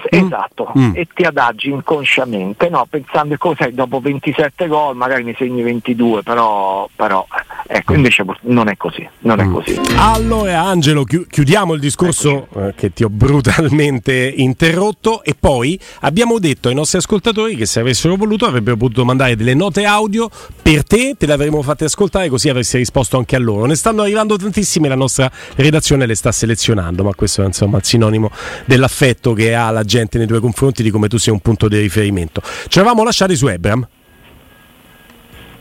Esatto, 0.09 0.73
mm. 0.77 0.93
e 0.95 1.07
ti 1.13 1.23
adagi 1.23 1.71
inconsciamente, 1.71 2.69
no? 2.69 2.87
pensando 2.89 3.37
che 3.37 3.55
sai, 3.57 3.75
dopo 3.75 4.01
27 4.01 4.67
gol 4.67 4.97
magari 4.97 5.25
ne 5.25 5.35
segni 5.37 5.63
22, 5.63 6.23
però, 6.23 6.89
però 6.95 7.27
ecco, 7.67 7.93
mm. 7.93 7.97
invece 7.97 8.25
non 8.43 8.69
è 8.69 8.77
così, 8.77 9.09
non 9.21 9.41
è 9.41 9.45
mm. 9.45 9.53
così. 9.53 9.81
Allora 9.97 10.63
Angelo, 10.63 11.05
chiudiamo 11.05 11.75
il 11.75 11.81
discorso 11.81 12.49
eh, 12.55 12.75
che 12.77 12.93
ti 12.93 13.05
ho 13.05 13.09
brutalmente 13.09 14.33
interrotto 14.37 15.23
e 15.23 15.35
poi 15.39 15.79
abbiamo 16.01 16.39
detto 16.39 16.69
ai 16.69 16.75
nostri 16.75 16.99
ascoltatori 16.99 17.57
che 17.57 17.67
se 17.67 17.81
avessero 17.81 18.17
voluto 18.17 18.47
avrebbero 18.47 18.77
potuto 18.77 19.05
mandare 19.05 19.37
delle 19.37 19.55
note 19.55 19.85
audio 19.85 20.29
per 20.63 20.85
te, 20.85 21.15
te 21.19 21.27
le 21.27 21.33
avremmo 21.33 21.63
fatte 21.63 21.85
ascoltare 21.85 22.29
così 22.29 22.49
avresti 22.49 22.79
risposto 22.79 23.17
anche 23.17 23.37
a 23.37 23.39
loro. 23.39 23.67
Ne 23.67 23.77
stanno 23.77 24.03
arrivando 24.03 24.37
tantissime, 24.37 24.89
la 24.89 24.95
nostra 24.95 25.31
redazione 25.57 26.07
le 26.07 26.15
sta 26.15 26.33
selezionando, 26.33 27.05
ma 27.05 27.15
questo 27.15 27.43
è 27.43 27.47
insomma 27.47 27.79
il 27.79 27.85
sinonimo 27.85 28.31
dell'affetto 28.65 29.33
che 29.33 29.55
ha 29.55 29.71
la 29.71 29.84
gente 29.85 30.19
nei 30.19 30.26
tuoi 30.26 30.41
confronti 30.41 30.83
di 30.83 30.91
come 30.91 31.09
tu 31.09 31.19
sia 31.19 31.33
un 31.33 31.41
punto 31.41 31.69
di 31.69 31.79
riferimento. 31.79 32.43
Ci 32.69 32.79
eravamo 32.79 33.05
lasciati 33.05 33.37
su 33.37 33.47
Ebram 33.47 33.87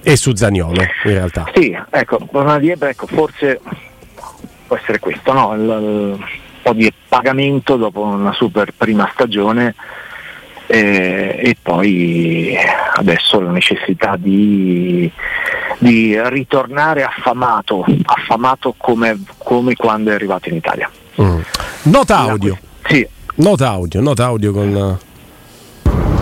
e 0.01 0.15
su 0.15 0.33
Zagnolo 0.35 0.81
in 0.81 0.89
realtà. 1.03 1.45
Sì, 1.53 1.77
ecco, 1.89 2.19
parlando 2.31 2.59
di 2.59 2.69
Ebram, 2.69 2.91
ecco, 2.91 3.07
forse 3.07 3.59
può 4.67 4.75
essere 4.75 4.99
questo, 4.99 5.33
no? 5.33 5.53
il, 5.53 6.17
il 6.19 6.25
po' 6.61 6.73
di 6.73 6.91
pagamento 7.07 7.75
dopo 7.75 8.01
una 8.01 8.33
super 8.33 8.73
prima 8.75 9.09
stagione 9.13 9.75
eh, 10.67 11.35
e 11.39 11.57
poi 11.61 12.55
adesso 12.95 13.39
la 13.39 13.51
necessità 13.51 14.15
di 14.17 15.11
di 15.83 16.17
ritornare 16.29 17.03
affamato, 17.03 17.85
affamato 18.05 18.73
come, 18.77 19.21
come, 19.37 19.75
quando 19.75 20.11
è 20.11 20.13
arrivato 20.13 20.49
in 20.49 20.55
Italia. 20.55 20.89
Mm. 21.21 21.39
Nota 21.83 22.17
audio. 22.19 22.57
Sì. 22.85 23.07
Nota 23.35 23.67
audio, 23.69 23.99
nota 23.99 24.25
audio 24.25 24.53
con... 24.53 24.99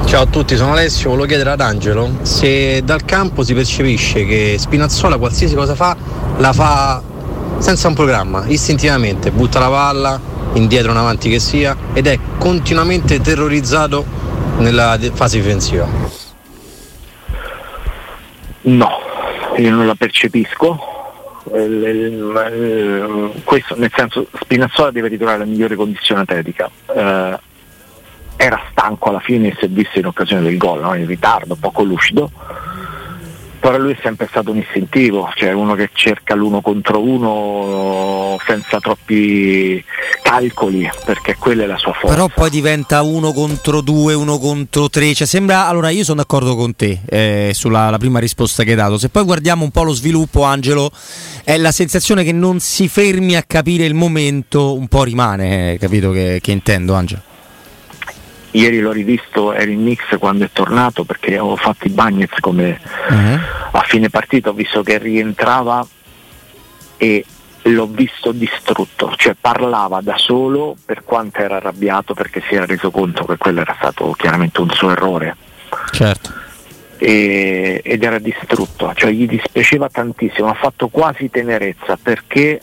Ciao 0.06 0.22
a 0.22 0.26
tutti, 0.28 0.56
sono 0.56 0.72
Alessio, 0.72 1.10
volevo 1.10 1.28
chiedere 1.28 1.50
ad 1.50 1.60
Angelo 1.60 2.20
se 2.22 2.82
dal 2.86 3.04
campo 3.04 3.44
si 3.44 3.54
percepisce 3.54 4.26
che 4.26 4.56
Spinazzola 4.58 5.18
qualsiasi 5.18 5.54
cosa 5.54 5.76
fa 5.76 5.98
la 6.38 6.54
fa 6.54 7.04
senza 7.58 7.90
un 7.90 7.96
programma, 7.96 8.46
istintivamente, 8.48 9.30
butta 9.30 9.60
la 9.60 9.68
palla, 9.68 10.22
indietro 10.54 10.92
in 10.92 10.98
avanti 10.98 11.30
che 11.30 11.40
sia, 11.40 11.76
ed 11.92 12.08
è 12.08 12.18
continuamente 12.38 13.20
terrorizzato 13.20 14.06
nella 14.60 14.98
fase 15.12 15.42
difensiva. 15.42 15.86
No, 18.62 18.90
io 19.58 19.70
non 19.70 19.86
la 19.86 19.96
percepisco. 19.96 20.91
Questo, 23.44 23.76
nel 23.78 23.92
senso 23.96 24.28
Spinazzola 24.34 24.92
deve 24.92 25.08
ritrovare 25.08 25.40
la 25.40 25.46
migliore 25.46 25.76
condizione 25.76 26.22
atletica. 26.22 26.70
Eh, 26.94 27.40
era 28.38 28.62
stanco 28.72 29.10
alla 29.10 29.20
fine 29.20 29.56
si 29.58 29.66
è 29.66 29.68
visto 29.68 30.00
in 30.00 30.08
occasione 30.08 30.42
del 30.42 30.58
gol, 30.58 30.82
no? 30.82 30.96
in 30.96 31.06
ritardo, 31.06 31.56
poco 31.56 31.84
lucido 31.84 32.32
però 33.62 33.78
lui 33.78 33.94
è 33.94 33.98
sempre 34.02 34.28
stato 34.28 34.50
un 34.50 34.58
istintivo, 34.58 35.30
cioè 35.36 35.52
uno 35.52 35.76
che 35.76 35.92
cerca 35.94 36.34
l'uno 36.34 36.62
contro 36.62 37.00
uno 37.00 38.36
senza 38.44 38.80
troppi 38.80 39.82
calcoli, 40.24 40.90
perché 41.06 41.36
quella 41.38 41.64
è 41.64 41.66
la 41.68 41.78
sua 41.78 41.94
forza. 41.94 42.16
Però 42.16 42.28
poi 42.28 42.50
diventa 42.50 43.04
uno 43.04 43.32
contro 43.32 43.82
due, 43.82 44.16
uno 44.16 44.40
contro 44.40 44.90
tre, 44.90 45.14
cioè 45.14 45.28
sembra, 45.28 45.68
allora 45.68 45.92
io 45.92 46.04
sono 46.04 46.18
d'accordo 46.18 46.56
con 46.56 46.76
te 46.76 47.02
eh, 47.08 47.52
sulla 47.54 47.96
prima 48.00 48.18
risposta 48.18 48.64
che 48.64 48.72
hai 48.72 48.76
dato, 48.76 48.98
se 48.98 49.10
poi 49.10 49.24
guardiamo 49.24 49.64
un 49.64 49.70
po' 49.70 49.84
lo 49.84 49.94
sviluppo 49.94 50.44
Angelo, 50.44 50.92
è 51.44 51.56
la 51.58 51.72
sensazione 51.72 52.24
che 52.24 52.32
non 52.32 52.60
si 52.60 52.88
fermi 52.88 53.36
a 53.36 53.44
capire 53.44 53.86
il 53.86 53.94
momento, 53.94 54.74
un 54.74 54.88
po' 54.88 55.04
rimane, 55.04 55.74
eh, 55.74 55.78
capito 55.78 56.10
che, 56.10 56.40
che 56.42 56.52
intendo 56.52 56.96
Angelo? 56.96 57.30
Ieri 58.52 58.80
l'ho 58.80 58.92
rivisto, 58.92 59.54
ero 59.54 59.72
in 59.72 59.82
mix 59.82 60.18
quando 60.18 60.46
è 60.46 60.50
tornato 60.52 61.04
perché 61.04 61.38
avevo 61.38 61.56
fatto 61.56 61.88
i 61.88 61.90
bagnets 61.90 62.40
come 62.40 62.80
uh-huh. 63.10 63.40
a 63.72 63.82
fine 63.82 64.10
partita, 64.10 64.50
ho 64.50 64.54
visto 64.54 64.84
che 64.84 64.98
rientrava 64.98 65.86
e 66.98 67.26
l'ho 67.64 67.88
visto 67.88 68.32
distrutto, 68.32 69.14
cioè 69.16 69.36
parlava 69.40 70.02
da 70.02 70.18
solo 70.18 70.76
per 70.84 71.04
quanto 71.04 71.40
era 71.40 71.58
arrabbiato 71.58 72.14
perché 72.14 72.42
si 72.48 72.56
era 72.56 72.66
reso 72.66 72.92
conto 72.92 73.26
che 73.26 73.38
quello 73.38 73.62
era 73.62 73.76
stato 73.78 74.12
chiaramente 74.12 74.62
un 74.62 74.70
suo 74.72 74.92
errore. 74.92 75.36
Certo. 75.92 76.34
E, 76.98 77.82
ed 77.84 78.04
era 78.04 78.20
distrutto, 78.20 78.92
cioè 78.96 79.12
gli 79.12 79.28
dispiaceva 79.28 79.90
tantissimo, 79.90 80.50
ha 80.50 80.54
fatto 80.54 80.88
quasi 80.88 81.30
tenerezza 81.30 81.98
perché 82.02 82.62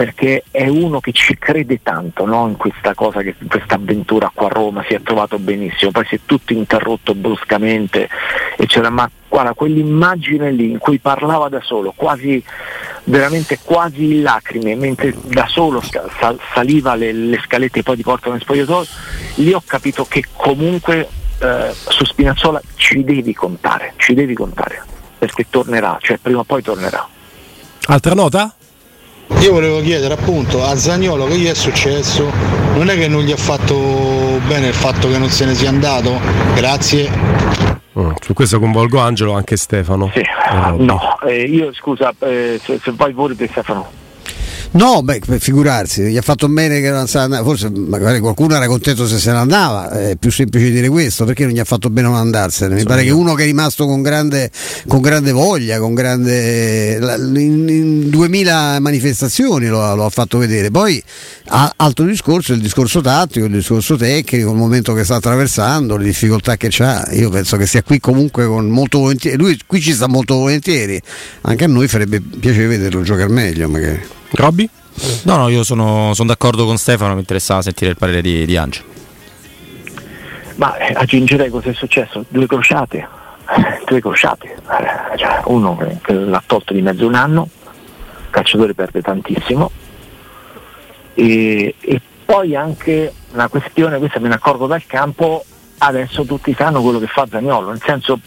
perché 0.00 0.44
è 0.50 0.66
uno 0.66 0.98
che 0.98 1.12
ci 1.12 1.36
crede 1.36 1.82
tanto 1.82 2.24
no? 2.24 2.48
in 2.48 2.56
questa 2.56 2.94
cosa, 2.94 3.20
in 3.20 3.34
questa 3.46 3.74
avventura 3.74 4.32
qua 4.32 4.46
a 4.46 4.48
Roma, 4.48 4.82
si 4.88 4.94
è 4.94 5.02
trovato 5.02 5.38
benissimo, 5.38 5.90
poi 5.90 6.06
si 6.06 6.14
è 6.14 6.20
tutto 6.24 6.54
interrotto 6.54 7.14
bruscamente 7.14 8.08
e 8.56 8.64
c'era 8.64 8.88
ma 8.88 9.10
guarda 9.28 9.52
quell'immagine 9.52 10.52
lì 10.52 10.70
in 10.70 10.78
cui 10.78 11.00
parlava 11.00 11.50
da 11.50 11.60
solo, 11.60 11.92
quasi 11.94 12.42
veramente 13.04 13.58
quasi 13.62 14.04
in 14.04 14.22
lacrime, 14.22 14.74
mentre 14.74 15.14
da 15.22 15.46
solo 15.46 15.82
sal- 15.82 16.40
saliva 16.54 16.94
le, 16.94 17.12
le 17.12 17.38
scalette 17.44 17.80
e 17.80 17.82
poi 17.82 17.96
ti 17.96 18.02
portano 18.02 18.36
in 18.36 18.40
spogliatoio, 18.40 18.88
lì 19.34 19.52
ho 19.52 19.62
capito 19.66 20.06
che 20.06 20.24
comunque 20.32 21.10
eh, 21.40 21.74
su 21.74 22.06
Spinazzola 22.06 22.58
ci 22.76 23.04
devi 23.04 23.34
contare, 23.34 23.92
ci 23.96 24.14
devi 24.14 24.32
contare, 24.32 24.82
perché 25.18 25.44
tornerà, 25.50 25.98
cioè 26.00 26.16
prima 26.16 26.38
o 26.38 26.44
poi 26.44 26.62
tornerà. 26.62 27.06
Altra 27.88 28.14
nota? 28.14 28.54
Io 29.38 29.52
volevo 29.52 29.80
chiedere 29.80 30.14
appunto 30.14 30.62
a 30.64 30.76
Zagnolo 30.76 31.26
che 31.26 31.38
gli 31.38 31.46
è 31.46 31.54
successo, 31.54 32.30
non 32.74 32.90
è 32.90 32.96
che 32.96 33.08
non 33.08 33.22
gli 33.22 33.32
ha 33.32 33.36
fatto 33.36 33.74
bene 34.46 34.68
il 34.68 34.74
fatto 34.74 35.08
che 35.08 35.18
non 35.18 35.30
se 35.30 35.46
ne 35.46 35.54
sia 35.54 35.68
andato? 35.70 36.20
Grazie. 36.54 37.08
Mm, 37.98 38.10
su 38.20 38.34
questo 38.34 38.58
coinvolgo 38.58 38.98
Angelo 38.98 39.32
anche 39.32 39.56
Stefano. 39.56 40.10
Sì. 40.12 40.22
no, 40.78 41.18
eh, 41.26 41.42
io 41.42 41.72
scusa, 41.72 42.12
eh, 42.20 42.60
se, 42.62 42.78
se 42.82 42.92
vai 42.94 43.12
pure 43.12 43.34
te 43.34 43.48
Stefano. 43.48 43.99
No, 44.72 45.02
beh, 45.02 45.22
per 45.26 45.40
figurarsi, 45.40 46.02
gli 46.02 46.16
ha 46.16 46.22
fatto 46.22 46.48
bene 46.48 46.80
che 46.80 46.90
non 46.90 47.08
sa 47.08 47.28
forse 47.42 47.72
magari 47.74 48.20
qualcuno 48.20 48.54
era 48.54 48.68
contento 48.68 49.04
se 49.08 49.18
se 49.18 49.32
ne 49.32 49.38
andava, 49.38 49.90
è 49.90 50.14
più 50.14 50.30
semplice 50.30 50.70
dire 50.70 50.88
questo, 50.88 51.24
perché 51.24 51.44
non 51.44 51.52
gli 51.52 51.58
ha 51.58 51.64
fatto 51.64 51.90
bene 51.90 52.06
non 52.06 52.16
andarsene? 52.16 52.74
Mi 52.74 52.80
so 52.82 52.86
pare 52.86 53.02
che 53.02 53.10
uno 53.10 53.34
che 53.34 53.42
è 53.42 53.46
rimasto 53.46 53.86
con 53.86 54.00
grande, 54.00 54.48
con 54.86 55.00
grande 55.00 55.32
voglia, 55.32 55.80
con 55.80 55.94
grande... 55.94 56.98
in, 57.34 58.10
2000 58.10 58.78
manifestazioni 58.78 59.66
lo, 59.66 59.92
lo, 59.96 60.04
ha 60.04 60.10
fatto 60.10 60.38
vedere, 60.38 60.70
poi 60.70 61.02
altro 61.48 62.04
discorso, 62.04 62.52
il 62.52 62.60
discorso 62.60 63.00
tattico, 63.00 63.46
il 63.46 63.52
discorso 63.52 63.96
tecnico, 63.96 64.50
il 64.50 64.56
momento 64.56 64.92
che 64.92 65.02
sta 65.02 65.16
attraversando, 65.16 65.96
le 65.96 66.04
difficoltà 66.04 66.56
che 66.56 66.70
ha, 66.78 67.08
io 67.10 67.28
penso 67.28 67.56
che 67.56 67.66
sia 67.66 67.82
qui 67.82 67.98
comunque 67.98 68.46
con 68.46 68.68
molto 68.68 69.00
volentieri, 69.00 69.36
lui 69.36 69.58
qui 69.66 69.80
ci 69.80 69.92
sta 69.92 70.06
molto 70.06 70.36
volentieri, 70.36 71.00
anche 71.40 71.64
a 71.64 71.68
noi 71.68 71.88
farebbe 71.88 72.20
piacere 72.20 72.68
vederlo 72.68 73.02
giocare 73.02 73.28
meglio 73.28 73.68
magari. 73.68 74.18
Robby? 74.32 74.68
No, 75.24 75.36
no, 75.36 75.48
io 75.48 75.64
sono, 75.64 76.12
sono, 76.14 76.28
d'accordo 76.28 76.64
con 76.64 76.76
Stefano, 76.76 77.14
mi 77.14 77.20
interessava 77.20 77.62
sentire 77.62 77.90
il 77.90 77.96
parere 77.96 78.20
di, 78.20 78.44
di 78.44 78.56
Angelo. 78.56 78.86
Ma 80.56 80.76
eh, 80.76 80.92
aggiungerei 80.94 81.48
cosa 81.48 81.70
è 81.70 81.72
successo? 81.72 82.24
Due 82.28 82.46
crociate, 82.46 83.08
due 83.86 84.00
crociate. 84.00 84.56
Cioè, 85.16 85.42
uno 85.46 85.76
che 86.02 86.12
l'ha 86.12 86.42
tolto 86.44 86.72
di 86.72 86.82
mezzo 86.82 87.06
un 87.06 87.14
anno, 87.14 87.48
il 88.24 88.30
calciatore 88.30 88.74
perde 88.74 89.00
tantissimo. 89.00 89.70
E, 91.14 91.74
e 91.80 92.00
poi 92.24 92.54
anche 92.54 93.12
una 93.32 93.48
questione, 93.48 93.98
questa 93.98 94.20
me 94.20 94.28
ne 94.28 94.34
accorgo 94.34 94.66
dal 94.66 94.84
campo, 94.86 95.44
adesso 95.78 96.24
tutti 96.24 96.54
sanno 96.56 96.82
quello 96.82 96.98
che 96.98 97.06
fa 97.06 97.26
Zagnolo, 97.28 97.70
nel 97.70 97.82
senso 97.84 98.20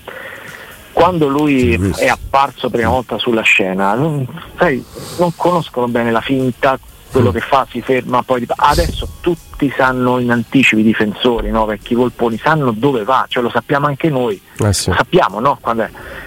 quando 1.04 1.28
lui 1.28 1.74
è 1.98 2.08
apparso 2.08 2.70
prima 2.70 2.88
volta 2.88 3.18
sulla 3.18 3.42
scena, 3.42 3.94
non, 3.94 4.26
sai, 4.58 4.82
non 5.18 5.36
conoscono 5.36 5.90
bene 5.90 6.12
la 6.12 6.22
finta, 6.22 6.80
quello 7.12 7.30
che 7.30 7.42
fa 7.42 7.68
si 7.70 7.82
ferma, 7.82 8.24
poi 8.24 8.48
adesso 8.56 9.10
tutti 9.20 9.70
sanno 9.76 10.20
in 10.20 10.32
anticipo 10.32 10.80
i 10.80 10.84
difensori, 10.84 11.52
no? 11.52 11.66
vecchi 11.66 11.94
volponi, 11.94 12.38
sanno 12.38 12.72
dove 12.72 13.04
va, 13.04 13.26
cioè 13.28 13.44
lo 13.44 13.50
sappiamo 13.50 13.88
anche 13.88 14.10
noi, 14.10 14.42
eh 14.60 14.72
sì. 14.72 14.92
lo 14.92 14.96
sappiamo, 14.96 15.42
no? 15.42 15.60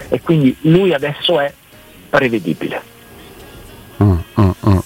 E 0.09 0.21
quindi 0.21 0.55
lui 0.61 0.93
adesso 0.93 1.39
è 1.39 1.51
prevedibile. 2.11 2.79
Mm, 4.03 4.17
mm, 4.39 4.49
mm. 4.69 4.76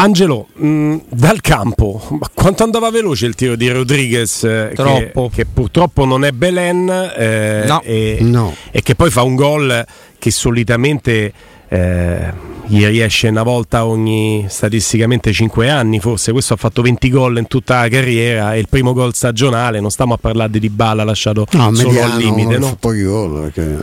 Angelo, 0.00 0.46
dal 0.54 1.40
campo, 1.40 2.00
quanto 2.32 2.62
andava 2.62 2.88
veloce 2.88 3.26
il 3.26 3.34
tiro 3.34 3.56
di 3.56 3.68
Rodriguez? 3.68 4.44
Eh, 4.44 4.72
che, 4.72 5.28
che, 5.32 5.44
purtroppo 5.44 6.04
non 6.04 6.24
è 6.24 6.30
Belen 6.30 6.88
eh, 7.16 7.64
no. 7.66 7.82
E, 7.82 8.18
no. 8.20 8.54
e, 8.70 8.80
che 8.82 8.94
poi 8.94 9.10
fa 9.10 9.22
un 9.22 9.34
gol 9.34 9.84
che 10.16 10.30
solitamente 10.30 11.32
eh, 11.66 12.32
gli 12.66 12.86
riesce 12.86 13.26
una 13.26 13.42
volta 13.42 13.86
ogni 13.86 14.46
statisticamente 14.48 15.32
5 15.32 15.68
anni, 15.68 15.98
forse 15.98 16.30
questo 16.30 16.54
ha 16.54 16.56
fatto 16.56 16.80
20 16.80 17.10
gol 17.10 17.38
in 17.38 17.48
tutta 17.48 17.80
la 17.80 17.88
carriera, 17.88 18.54
è 18.54 18.56
il 18.56 18.68
primo 18.68 18.92
gol 18.92 19.14
stagionale, 19.14 19.80
non 19.80 19.90
stiamo 19.90 20.14
a 20.14 20.18
parlare 20.18 20.60
di 20.60 20.68
Bala 20.68 21.02
lasciato 21.02 21.44
no, 21.50 21.74
solo 21.74 21.90
mediano, 21.90 22.12
al 22.12 22.18
limite. 22.20 22.58
No? 22.58 22.76
Pochi 22.78 23.02
gol 23.02 23.50
perché... 23.50 23.82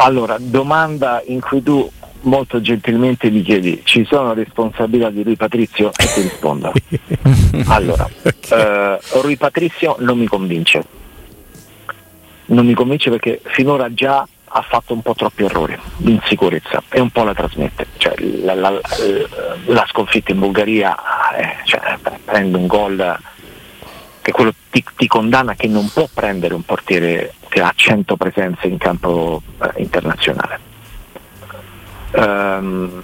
Allora, 0.00 0.36
domanda 0.40 1.22
in 1.26 1.40
cui 1.40 1.62
tu 1.62 1.88
molto 2.22 2.60
gentilmente 2.60 3.30
gli 3.30 3.42
chiedi 3.42 3.80
ci 3.84 4.06
sono 4.08 4.32
responsabilità 4.34 5.10
di 5.10 5.22
Rui 5.22 5.36
Patrizio? 5.36 5.90
E 5.96 6.06
ti 6.06 6.22
rispondo. 6.22 6.72
Allora 7.66 8.08
okay. 8.22 8.96
uh, 8.96 9.20
Rui 9.20 9.36
Patrizio 9.36 9.96
non 10.00 10.18
mi 10.18 10.26
convince. 10.26 10.84
Non 12.46 12.64
mi 12.64 12.74
convince 12.74 13.10
perché 13.10 13.40
finora 13.44 13.92
già 13.92 14.26
ha 14.50 14.62
fatto 14.62 14.94
un 14.94 15.02
po' 15.02 15.14
troppi 15.14 15.44
errori 15.44 15.78
di 15.96 16.12
insicurezza 16.12 16.82
e 16.88 17.00
un 17.00 17.10
po' 17.10 17.24
la 17.24 17.34
trasmette. 17.34 17.86
Cioè, 17.96 18.14
la, 18.42 18.54
la, 18.54 18.70
la, 18.70 18.80
la, 19.66 19.86
sconfitta 19.88 20.32
in 20.32 20.38
Bulgaria 20.38 20.96
eh, 21.36 21.56
cioè, 21.64 21.98
prende 22.24 22.56
un 22.56 22.66
gol 22.66 23.18
che 24.22 24.32
quello 24.32 24.54
ti, 24.70 24.84
ti, 24.96 25.06
condanna 25.06 25.54
che 25.54 25.68
non 25.68 25.90
può 25.92 26.08
prendere 26.12 26.54
un 26.54 26.62
portiere 26.62 27.34
che 27.48 27.60
ha 27.60 27.72
100 27.74 28.16
presenze 28.16 28.66
in 28.66 28.78
campo 28.78 29.42
eh, 29.62 29.82
internazionale 29.82 30.67
Um, 32.12 33.02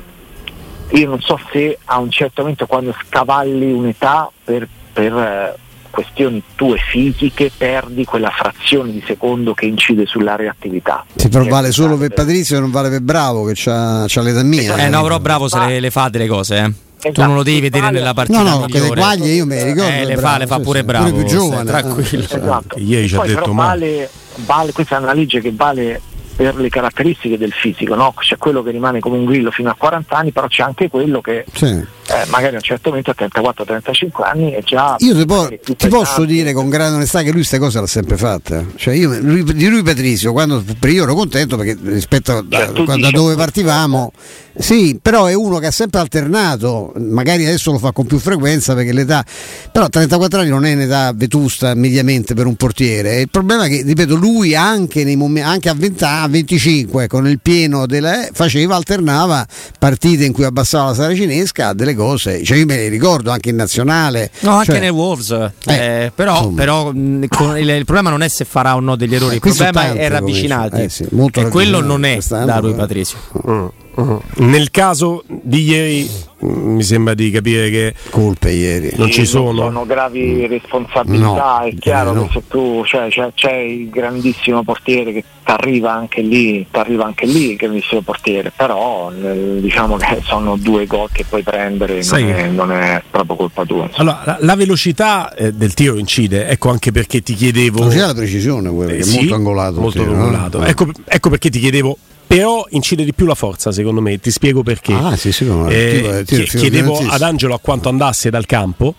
io 0.91 1.09
non 1.09 1.21
so 1.21 1.39
se 1.53 1.79
a 1.85 1.99
un 1.99 2.11
certo 2.11 2.43
momento 2.43 2.67
quando 2.67 2.95
scavalli 3.07 3.73
un'età 3.73 4.31
per, 4.45 4.67
per 4.93 5.13
uh, 5.13 5.61
questioni 5.91 6.43
tue 6.55 6.79
fisiche 6.79 7.51
perdi 7.57 8.05
quella 8.05 8.31
frazione 8.31 8.93
di 8.93 9.03
secondo 9.07 9.55
che 9.55 9.67
incide 9.67 10.07
sulla 10.07 10.37
reattività. 10.37 11.05
Sì, 11.15 11.29
però 11.29 11.45
vale 11.45 11.71
solo 11.71 11.97
per 11.97 12.13
Patrizio 12.13 12.57
e 12.57 12.61
non 12.61 12.71
vale 12.71 12.91
per 12.91 13.01
Bravo 13.01 13.45
che 13.45 13.71
ha 13.71 14.07
l'età 14.07 14.43
mia. 14.43 14.77
Eh 14.77 14.89
no, 14.89 15.03
però 15.03 15.19
Bravo 15.21 15.49
se 15.49 15.59
le, 15.61 15.81
le 15.81 15.91
fa 15.91 16.09
delle 16.09 16.27
cose, 16.27 16.57
eh. 16.57 16.73
Esatto, 17.05 17.21
tu 17.21 17.27
non 17.27 17.37
lo 17.37 17.43
devi 17.43 17.61
vedere 17.61 17.91
nella 17.91 18.15
partita. 18.15 18.43
No, 18.43 18.61
no, 18.61 18.67
le 18.67 18.89
quaglie 18.89 19.29
io 19.29 19.45
me 19.45 19.57
le 19.57 19.65
ricordo. 19.65 19.91
Eh, 19.91 20.05
le 20.07 20.17
fa, 20.17 20.39
le 20.39 20.47
fa 20.47 20.59
pure 20.59 20.85
bravo. 20.85 21.11
Pure 21.11 21.23
più 21.23 21.31
giovane. 21.31 21.65
Tranquillo. 21.65 22.25
Esatto. 22.25 22.79
Ieri 22.79 23.09
ci 23.09 23.17
ha 23.17 23.23
detto 23.23 23.53
vale, 23.53 24.09
vale, 24.47 24.73
questa 24.73 24.97
è 24.97 25.01
una 25.01 25.13
legge 25.13 25.43
che 25.43 25.53
vale 25.55 26.01
per 26.37 26.57
le 26.57 26.69
caratteristiche 26.69 27.39
del 27.39 27.53
fisico, 27.53 27.95
no? 27.95 28.13
c'è 28.17 28.37
quello 28.37 28.63
che 28.63 28.71
rimane 28.71 29.01
come 29.01 29.19
un 29.19 29.25
grillo 29.25 29.51
fino 29.51 29.71
a 29.71 29.75
40 29.75 30.17
anni, 30.17 30.33
però 30.33 30.47
c'è 30.47 30.63
anche 30.63 30.89
quello 30.89 31.21
che 31.21 31.45
sì. 31.53 31.85
Eh, 32.15 32.27
magari 32.29 32.55
a 32.55 32.59
un 32.59 32.63
certo 32.63 32.91
momento 32.91 33.11
a 33.11 33.15
34-35 33.19 34.23
anni 34.23 34.53
è 34.53 34.63
già... 34.63 34.97
Io 34.99 35.17
ti, 35.17 35.25
po- 35.25 35.49
ti 35.77 35.89
posso 35.89 36.25
dire 36.25 36.53
con 36.53 36.69
grande 36.69 36.97
onestà 36.97 37.21
che 37.21 37.31
lui 37.31 37.39
queste 37.39 37.59
cose 37.59 37.81
l'ha 37.81 37.87
sempre 37.87 38.17
fatte. 38.17 38.67
Cioè 38.77 38.95
io, 38.95 39.19
lui, 39.21 39.43
di 39.43 39.69
lui 39.69 39.83
Patrizio, 39.83 40.33
quando, 40.33 40.63
io 40.83 41.03
ero 41.03 41.15
contento 41.15 41.57
perché 41.57 41.77
rispetto 41.83 42.33
a, 42.33 42.45
cioè, 42.49 42.85
da, 42.85 42.97
da 42.97 43.11
dove 43.11 43.35
partivamo... 43.35 44.13
Sì, 44.57 44.99
però 45.03 45.27
è 45.27 45.35
uno 45.35 45.59
che 45.59 45.67
ha 45.67 45.73
sempre 45.73 45.99
alternato, 45.99 46.93
magari 46.97 47.45
adesso 47.45 47.73
lo 47.73 47.79
fa 47.79 47.91
con 47.91 48.07
più 48.07 48.21
frequenza 48.21 48.75
perché 48.75 48.93
l'età, 48.93 49.25
però 49.73 49.89
34 49.89 50.41
anni 50.41 50.49
non 50.49 50.65
è 50.65 50.75
un'età 50.75 51.13
vetusta 51.13 51.75
mediamente 51.75 52.35
per 52.35 52.47
un 52.47 52.55
portiere. 52.55 53.21
Il 53.21 53.31
problema 53.31 53.65
è 53.65 53.69
che, 53.69 53.83
ripeto, 53.83 54.15
lui 54.15 54.55
anche, 54.55 55.05
momenti, 55.17 55.49
anche 55.49 55.69
a, 55.69 55.75
20, 55.75 56.05
a 56.05 56.29
25, 56.29 57.09
con 57.09 57.27
il 57.27 57.41
pieno 57.41 57.87
delle, 57.87 58.31
faceva, 58.33 58.77
alternava 58.77 59.45
partite 59.77 60.25
in 60.25 60.33
cui 60.33 60.45
abbassava 60.45 60.91
la 60.91 60.95
saracinesca 60.95 61.69
a 61.69 61.75
delle 61.75 61.95
cose, 61.95 62.04
cioè 62.17 62.57
io 62.57 62.67
me 62.67 62.77
le 62.77 62.89
ricordo 62.89 63.31
anche 63.31 63.51
in 63.51 63.57
nazionale. 63.57 64.31
No, 64.41 64.53
anche 64.53 64.73
cioè, 64.73 64.81
nel 64.81 64.91
Wolves, 64.91 65.31
eh, 65.31 65.53
eh, 65.67 66.13
però, 66.15 66.49
però 66.49 66.93
mh, 66.93 67.29
il, 67.57 67.69
il, 67.69 67.85
problema 67.85 68.11
non 68.11 68.23
è 68.23 68.29
se 68.29 68.45
farà 68.45 68.77
o 68.77 68.81
no 68.81 68.97
degli 68.97 69.15
errori, 69.15 69.33
eh, 69.33 69.35
il 69.37 69.41
problema 69.41 69.93
è 69.93 70.09
ravvicinati. 70.09 70.83
Eh, 70.83 70.89
sì, 70.89 71.07
e 71.33 71.49
quello 71.49 71.81
non 71.81 72.05
è 72.05 72.19
da 72.29 72.59
Rui 72.59 72.75
Patrizio. 72.75 73.19
Mm. 73.49 73.67
Uh-huh. 73.97 74.21
Nel 74.37 74.71
caso 74.71 75.23
di 75.27 75.69
ieri 75.69 76.11
mi 76.45 76.83
sembra 76.83 77.15
di 77.15 77.31
capire 77.31 77.71
che 77.71 77.95
colpe 78.11 78.51
ieri 78.51 78.93
non 78.97 79.11
ci 79.11 79.25
sono. 79.25 79.53
Non 79.53 79.73
sono 79.73 79.87
gravi 79.87 80.43
mm. 80.43 80.47
responsabilità, 80.47 81.59
no, 81.61 81.61
è 81.65 81.75
chiaro 81.79 82.11
eh, 82.11 82.15
no. 82.15 82.27
che 82.27 82.33
se 82.33 82.43
tu 82.49 82.83
cioè, 82.85 83.09
c'è, 83.09 83.31
c'è, 83.35 83.53
il 83.53 83.89
grandissimo 83.89 84.63
portiere 84.63 85.13
che 85.13 85.25
ti 85.45 85.51
arriva 85.51 85.93
anche 85.93 86.21
lì, 86.21 86.67
ti 86.71 86.79
arriva 86.79 87.05
anche 87.05 87.27
lì 87.27 87.51
il 87.51 87.57
grandissimo 87.57 88.03
portiere, 88.03 88.53
però 88.55 89.11
nel, 89.11 89.61
diciamo 89.61 89.97
che 89.97 90.21
sono 90.25 90.57
due 90.57 90.87
gol 90.87 91.09
che 91.13 91.25
puoi 91.27 91.43
prendere, 91.43 92.03
non 92.05 92.29
è, 92.29 92.49
non 92.49 92.73
è, 92.73 93.03
proprio 93.11 93.37
colpa 93.37 93.65
tua. 93.65 93.89
Allora, 93.95 94.23
la, 94.25 94.39
la 94.41 94.57
velocità 94.57 95.33
eh, 95.35 95.53
del 95.53 95.73
tiro 95.73 95.97
incide, 95.97 96.49
ecco 96.49 96.69
anche 96.69 96.93
perché 96.93 97.23
ti 97.23 97.35
chiedevo. 97.35 97.89
C'è 97.89 98.01
la 98.01 98.15
precisione 98.15 98.71
quella, 98.71 98.93
eh, 98.93 98.97
che 98.97 99.01
è 99.01 99.05
sì, 99.05 99.17
molto 99.19 99.35
angolato. 99.35 99.81
Molto 99.81 100.03
tiro, 100.03 100.13
angolato. 100.13 100.59
No? 100.59 100.67
Ecco, 100.67 100.87
ecco 101.05 101.31
perché 101.31 101.49
ti 101.49 101.59
chiedevo 101.61 101.97
però 102.37 102.67
incide 102.71 103.05
di 103.05 103.15
più 103.15 103.27
la 103.27 103.37
forza 103.37 103.71
secondo 103.71 104.01
me 104.01 104.19
ti 104.19 104.31
spiego 104.33 104.63
perché 104.63 104.93
ah, 104.93 105.17
sì, 105.17 105.31
sì, 105.31 105.45
no, 105.45 105.69
eh, 105.69 106.25
tiro, 106.27 106.45
tiro, 106.45 106.59
chiedevo 106.59 106.99
ad 107.09 107.23
Angelo 107.23 107.55
a 107.55 107.61
quanto 107.61 107.89
andasse 107.89 108.29
dal 108.29 108.45
campo 108.45 108.95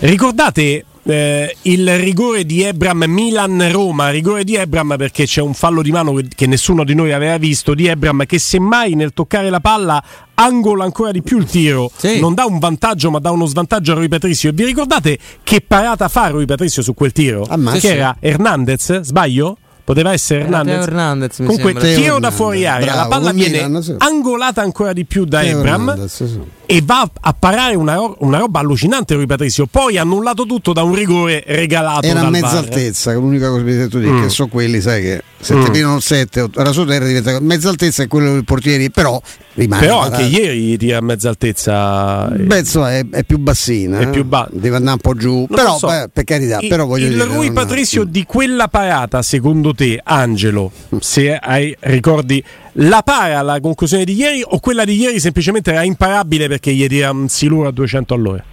ricordate 0.00 0.86
eh, 1.04 1.56
il 1.62 1.98
rigore 1.98 2.44
di 2.44 2.62
Ebram 2.62 3.04
Milan-Roma, 3.06 4.10
rigore 4.10 4.44
di 4.44 4.54
Ebram 4.54 4.94
perché 4.96 5.24
c'è 5.24 5.40
un 5.40 5.52
fallo 5.52 5.82
di 5.82 5.90
mano 5.90 6.18
che 6.34 6.46
nessuno 6.46 6.84
di 6.84 6.94
noi 6.94 7.12
aveva 7.12 7.36
visto 7.38 7.74
di 7.74 7.86
Ebram 7.86 8.24
che 8.24 8.38
semmai 8.38 8.94
nel 8.94 9.12
toccare 9.12 9.50
la 9.50 9.60
palla 9.60 10.02
angola 10.34 10.84
ancora 10.84 11.10
di 11.10 11.22
più 11.22 11.38
il 11.38 11.44
tiro, 11.44 11.90
sì. 11.94 12.20
non 12.20 12.34
dà 12.34 12.44
un 12.44 12.58
vantaggio 12.58 13.10
ma 13.10 13.18
dà 13.18 13.30
uno 13.30 13.46
svantaggio 13.46 13.92
a 13.92 13.94
Rui 13.96 14.08
Patricio. 14.08 14.48
E 14.48 14.52
vi 14.52 14.64
ricordate 14.64 15.18
che 15.42 15.60
parata 15.60 16.08
fa 16.08 16.28
Rui 16.28 16.46
Patricio 16.46 16.82
su 16.82 16.94
quel 16.94 17.12
tiro? 17.12 17.42
Ah, 17.48 17.58
che 17.78 17.94
era 17.94 18.16
Hernandez, 18.20 19.00
sbaglio? 19.00 19.58
Poteva 19.84 20.12
essere 20.12 20.40
Hernandez. 20.40 20.86
Hernandez 20.86 21.36
Comunque 21.36 21.74
tiro 21.74 22.18
da 22.18 22.30
fuori 22.30 22.66
aria, 22.66 22.94
la 22.94 23.06
palla 23.06 23.32
viene 23.32 23.66
Milan, 23.66 23.82
sì. 23.82 23.94
angolata 23.98 24.62
ancora 24.62 24.92
di 24.92 25.04
più 25.04 25.24
da 25.24 25.40
Teo 25.40 25.58
Ebram 25.58 25.88
Hernandez, 25.88 26.24
sì. 26.24 26.40
e 26.66 26.82
va 26.84 27.08
a 27.20 27.34
parare 27.38 27.74
una, 27.74 27.98
una, 28.18 28.38
roba 28.38 28.60
allucinante 28.60 29.14
Rui 29.14 29.26
Patrizio. 29.26 29.66
Poi 29.66 29.98
annullato 29.98 30.46
tutto 30.46 30.72
da 30.72 30.82
un 30.82 30.94
rigore 30.94 31.42
regalato 31.46 32.06
Era 32.06 32.20
a 32.20 32.30
mezza 32.30 32.46
VAR. 32.46 32.56
altezza, 32.64 33.12
l'unica 33.12 33.48
cosa 33.48 33.58
che 33.58 33.64
mi 33.64 33.72
hai 33.72 33.78
detto 33.78 33.98
di 33.98 34.06
mm. 34.06 34.22
che 34.22 34.28
sono 34.28 34.48
quelli, 34.48 34.80
sai 34.80 35.02
che 35.02 35.22
se 35.40 35.54
mm. 35.56 35.64
ti 35.64 35.70
pigliano 35.72 35.96
il 35.96 36.02
7 36.02 36.50
era 36.56 36.72
su 36.72 36.84
terra 36.84 37.04
diventa 37.04 37.40
mezza 37.40 37.68
altezza 37.68 38.04
è 38.04 38.06
quello 38.06 38.32
del 38.32 38.44
portiere, 38.44 38.90
però 38.90 39.20
rimane. 39.54 39.84
Però 39.84 40.00
anche 40.00 40.22
ieri 40.22 40.76
tira 40.76 40.98
a 40.98 41.00
mezza 41.00 41.28
altezza. 41.28 42.28
Beh, 42.28 42.60
insomma, 42.60 42.92
è, 42.92 43.04
è, 43.10 43.24
più 43.24 43.38
bassina, 43.38 43.98
è 43.98 44.08
più 44.08 44.24
ba- 44.24 44.48
deve 44.52 44.76
andare 44.76 44.94
un 44.94 45.00
po' 45.00 45.14
giù. 45.18 45.38
Non 45.38 45.46
però, 45.48 45.76
so. 45.78 45.88
beh, 45.88 46.10
per 46.12 46.24
carità, 46.24 46.60
il, 46.60 46.68
però 46.68 46.86
voglio 46.86 47.06
il 47.06 47.14
dire. 47.14 47.24
Rui 47.24 47.50
Patrizio 47.52 48.04
di 48.04 48.24
quella 48.24 48.68
parata, 48.68 49.20
secondo 49.22 49.71
te, 49.74 50.00
Angelo, 50.02 50.70
se 50.98 51.34
hai 51.36 51.74
ricordi 51.80 52.42
la 52.74 53.02
para 53.02 53.38
alla 53.38 53.60
conclusione 53.60 54.04
di 54.04 54.14
ieri 54.14 54.42
o 54.44 54.58
quella 54.60 54.84
di 54.84 54.94
ieri 54.96 55.20
semplicemente 55.20 55.70
era 55.70 55.82
imparabile 55.82 56.48
perché 56.48 56.72
gli 56.72 56.86
tira 56.86 57.10
un 57.10 57.28
siluro 57.28 57.68
a 57.68 57.72
200 57.72 58.14
all'ora? 58.14 58.44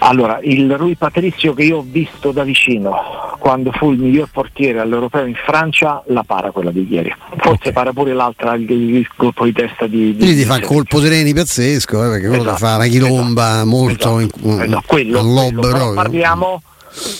Allora, 0.00 0.38
il 0.42 0.74
Rui 0.76 0.94
Patrizio 0.94 1.54
che 1.54 1.64
io 1.64 1.78
ho 1.78 1.84
visto 1.86 2.30
da 2.30 2.44
vicino 2.44 3.36
quando 3.38 3.72
fu 3.72 3.92
il 3.92 3.98
miglior 3.98 4.28
portiere 4.30 4.78
all'Europeo 4.78 5.26
in 5.26 5.34
Francia, 5.34 6.02
la 6.06 6.22
para 6.22 6.50
quella 6.50 6.70
di 6.70 6.86
ieri. 6.88 7.14
Forse 7.36 7.58
okay. 7.60 7.72
para 7.72 7.92
pure 7.92 8.12
l'altra, 8.14 8.54
il, 8.54 8.70
il, 8.70 9.08
colpo 9.16 9.44
di 9.44 9.52
testa 9.52 9.86
di... 9.86 10.14
Quindi 10.16 10.36
ti 10.36 10.44
fa 10.44 10.56
il 10.56 10.64
colpo 10.64 11.00
di 11.00 11.08
reni 11.08 11.34
pazzesco, 11.34 12.04
eh, 12.04 12.08
perché 12.10 12.26
quello 12.28 12.42
esatto, 12.42 12.56
fa 12.56 12.76
una 12.76 12.86
chilomba 12.86 13.48
esatto, 13.48 13.66
molto 13.66 14.18
esatto, 14.18 14.48
in, 14.48 14.60
esatto, 14.60 14.82
quello, 14.86 15.20
quello, 15.20 15.60
però 15.60 15.92
parliamo, 15.94 16.62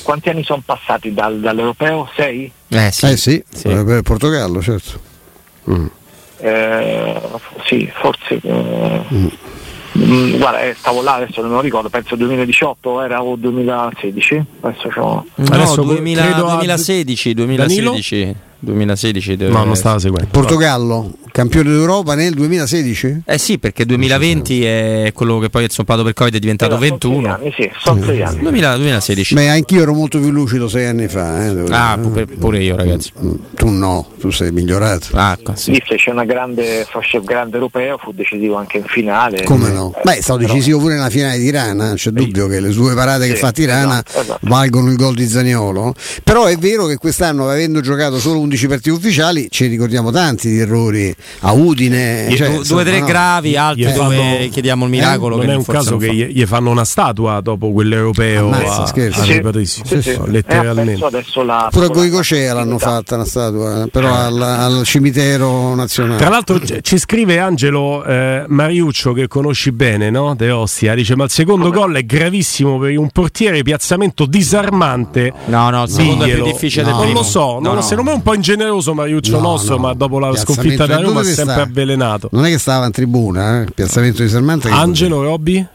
quanti 0.03 0.29
anni 0.29 0.45
sono 0.45 0.63
passati 0.65 1.13
dal, 1.13 1.39
dall'Europeo? 1.41 2.09
Sei? 2.15 2.51
Eh 2.69 2.91
sì, 2.93 3.07
eh 3.07 3.17
sì, 3.17 3.45
sì. 3.53 3.69
Eh, 3.69 4.03
Portogallo 4.03 4.61
certo. 4.63 5.01
Mm. 5.71 5.87
Eh, 6.39 7.21
sì, 7.65 7.91
forse... 7.93 8.41
Eh, 8.43 9.05
mm 9.13 9.27
Mm, 9.97 10.37
guarda, 10.37 10.61
eh, 10.61 10.75
stavo 10.79 11.03
là 11.03 11.15
adesso 11.15 11.41
non 11.41 11.53
lo 11.53 11.61
ricordo, 11.61 11.89
penso 11.89 12.15
2018 12.15 13.03
era 13.03 13.23
o 13.23 13.37
2016. 13.37 14.45
Adesso 14.61 14.89
c'ho... 14.89 15.25
No, 15.35 15.55
adesso 15.55 15.83
2000, 15.83 16.33
2016, 16.33 17.35
2016. 17.35 18.35
2016 18.61 19.37
no, 19.49 19.65
non 19.65 19.77
stava 19.77 19.99
seguendo. 19.99 20.29
Portogallo, 20.31 21.13
campione 21.31 21.71
d'Europa 21.71 22.15
nel 22.15 22.35
2016? 22.35 23.23
Eh 23.25 23.39
sì, 23.39 23.59
perché 23.59 23.87
2020 23.87 24.65
è 24.65 25.11
quello 25.15 25.39
che 25.39 25.49
poi 25.49 25.65
è 25.65 25.69
zoppato 25.69 26.03
per 26.03 26.13
Covid 26.13 26.35
è 26.35 26.39
diventato 26.39 26.77
Però 26.77 26.91
21. 26.91 27.35
Anni, 27.35 27.53
sì, 27.57 27.71
sono 27.79 28.03
sei 28.03 28.23
anni. 28.23 28.41
2000, 28.41 28.77
2016. 28.77 29.35
Beh, 29.35 29.49
anch'io 29.49 29.83
ero 29.83 29.95
molto 29.95 30.19
più 30.19 30.31
lucido 30.31 30.69
sei 30.69 30.87
anni 30.87 31.09
fa. 31.09 31.47
Eh, 31.47 31.65
ah, 31.71 31.99
pure, 32.01 32.27
pure, 32.27 32.63
io, 32.63 32.75
ragazzi. 32.75 33.13
Mm, 33.23 33.35
tu 33.55 33.69
no, 33.69 34.07
tu 34.19 34.31
sei 34.31 34.51
migliorato. 34.51 35.09
Ah, 35.13 35.39
sì. 35.55 35.73
Lì 35.73 35.83
fece 35.85 36.11
una 36.11 36.25
grande, 36.25 36.87
un 36.93 37.25
grande 37.25 37.55
europeo, 37.55 37.99
fu 37.99 38.13
decisivo 38.13 38.57
anche 38.57 38.79
in 38.79 38.85
finale. 38.85 39.45
Come 39.45 39.71
no? 39.71 39.95
Eh, 39.97 40.01
Beh, 40.03 40.17
è 40.17 40.21
stato 40.21 40.41
decisivo 40.41 40.79
pure 40.79 40.95
nella 40.95 41.11
finale 41.11 41.39
di 41.39 41.45
Tirana, 41.45 41.87
non 41.87 41.95
c'è 41.95 42.11
dubbio 42.11 42.49
che 42.49 42.61
le 42.61 42.73
sue 42.73 42.95
parate 42.95 43.27
sì, 43.27 43.33
che 43.33 43.37
fa 43.37 43.53
Tirana 43.53 44.03
esatto, 44.05 44.21
esatto. 44.21 44.47
valgono 44.49 44.91
il 44.91 44.97
gol 44.97 45.15
di 45.15 45.27
Zaniolo. 45.27 45.95
Però 46.25 46.47
è 46.47 46.57
vero 46.57 46.87
che 46.87 46.97
quest'anno, 46.97 47.49
avendo 47.49 47.81
giocato 47.81 48.19
solo 48.19 48.41
11 48.49 48.67
partite 48.67 48.91
ufficiali, 48.91 49.49
ci 49.51 49.67
ricordiamo 49.67 50.11
tanti 50.11 50.49
di 50.49 50.59
errori 50.59 51.15
a 51.41 51.53
Udine 51.53 52.35
cioè, 52.35 52.51
due, 52.51 52.65
due 52.65 52.85
tre 52.85 53.01
no, 53.01 53.07
gravi 53.07 53.57
altri 53.57 53.93
dove 53.93 54.17
fanno, 54.17 54.49
chiediamo 54.49 54.85
il 54.85 54.91
miracolo 54.91 55.35
eh, 55.37 55.45
non 55.45 55.51
è 55.51 55.57
un 55.57 55.65
caso 55.65 55.99
che 55.99 56.15
gli, 56.15 56.25
gli, 56.25 56.47
fanno 56.47 56.71
una 56.71 56.85
statua 56.85 57.41
dopo 57.43 57.71
quell'europeo 57.71 58.47
Ammazza, 58.47 58.83
a, 58.83 58.87
scherzo. 58.87 59.21
a 59.21 59.25
sì, 59.25 59.83
sì, 59.85 60.03
sì. 60.03 60.19
letteralmente 60.27 61.05
eh, 61.05 61.45
la, 61.45 61.69
pure 61.71 61.87
a 61.87 61.89
Goicocea 61.89 62.55
l'hanno 62.55 62.79
fatta 62.79 63.17
una 63.17 63.27
statua 63.27 63.85
eh, 63.85 63.89
però 63.89 64.15
al, 64.15 64.41
al, 64.41 64.83
cimitero 64.85 65.75
nazionale. 65.75 66.17
Tra 66.17 66.31
l'altro 66.31 66.59
ci 66.81 66.99
scrive 66.99 67.39
Angelo 67.39 68.03
eh, 68.05 68.45
Mariuccio 68.49 69.13
che 69.13 69.29
conosci 69.29 69.73
bene 69.73 70.09
no? 70.09 70.35
De 70.35 70.51
Ostia 70.51 70.95
dice 70.95 71.17
ma 71.17 71.25
il 71.25 71.31
secondo 71.31 71.71
gol 71.71 71.97
è 71.97 72.05
gravissimo 72.05 72.79
per 72.79 72.97
un 72.97 73.11
portiere 73.11 73.63
piazzamento 73.63 74.25
disarmante. 74.25 75.33
No 75.47 75.69
no 75.69 75.83
il 75.83 75.91
secondo 75.91 76.25
è 76.25 76.33
più 76.33 76.45
difficile 76.45 76.85
no, 76.85 76.89
del 76.89 76.97
primo 76.99 77.13
non 77.13 77.23
lo 77.23 77.29
so 77.29 77.59
no, 77.61 77.73
no. 77.75 77.81
secondo 77.83 78.05
me 78.05 78.13
è 78.13 78.15
un 78.15 78.23
po' 78.23 78.35
ingeneroso 78.39 78.95
Mariuccio 78.95 79.31
Iuccio 79.33 79.43
no, 79.43 79.51
nostro, 79.51 79.77
no. 79.77 79.83
ma 79.83 79.95
dopo 79.95 80.19
la 80.19 80.35
sconfitta 80.35 80.87
da 80.87 81.01
Roma 81.01 81.21
è 81.21 81.25
sempre 81.25 81.55
sta, 81.55 81.63
avvelenato. 81.63 82.29
Non 82.33 82.45
è 82.47 82.51
che 82.51 82.59
stava 82.59 82.87
in 82.87 82.93
tribuna, 82.93 83.63
eh? 83.63 83.67
piazzamento 83.75 84.23
di 84.23 84.29
Sermante. 84.29 84.69
Angelo, 84.71 85.23
Robby? 85.23 85.67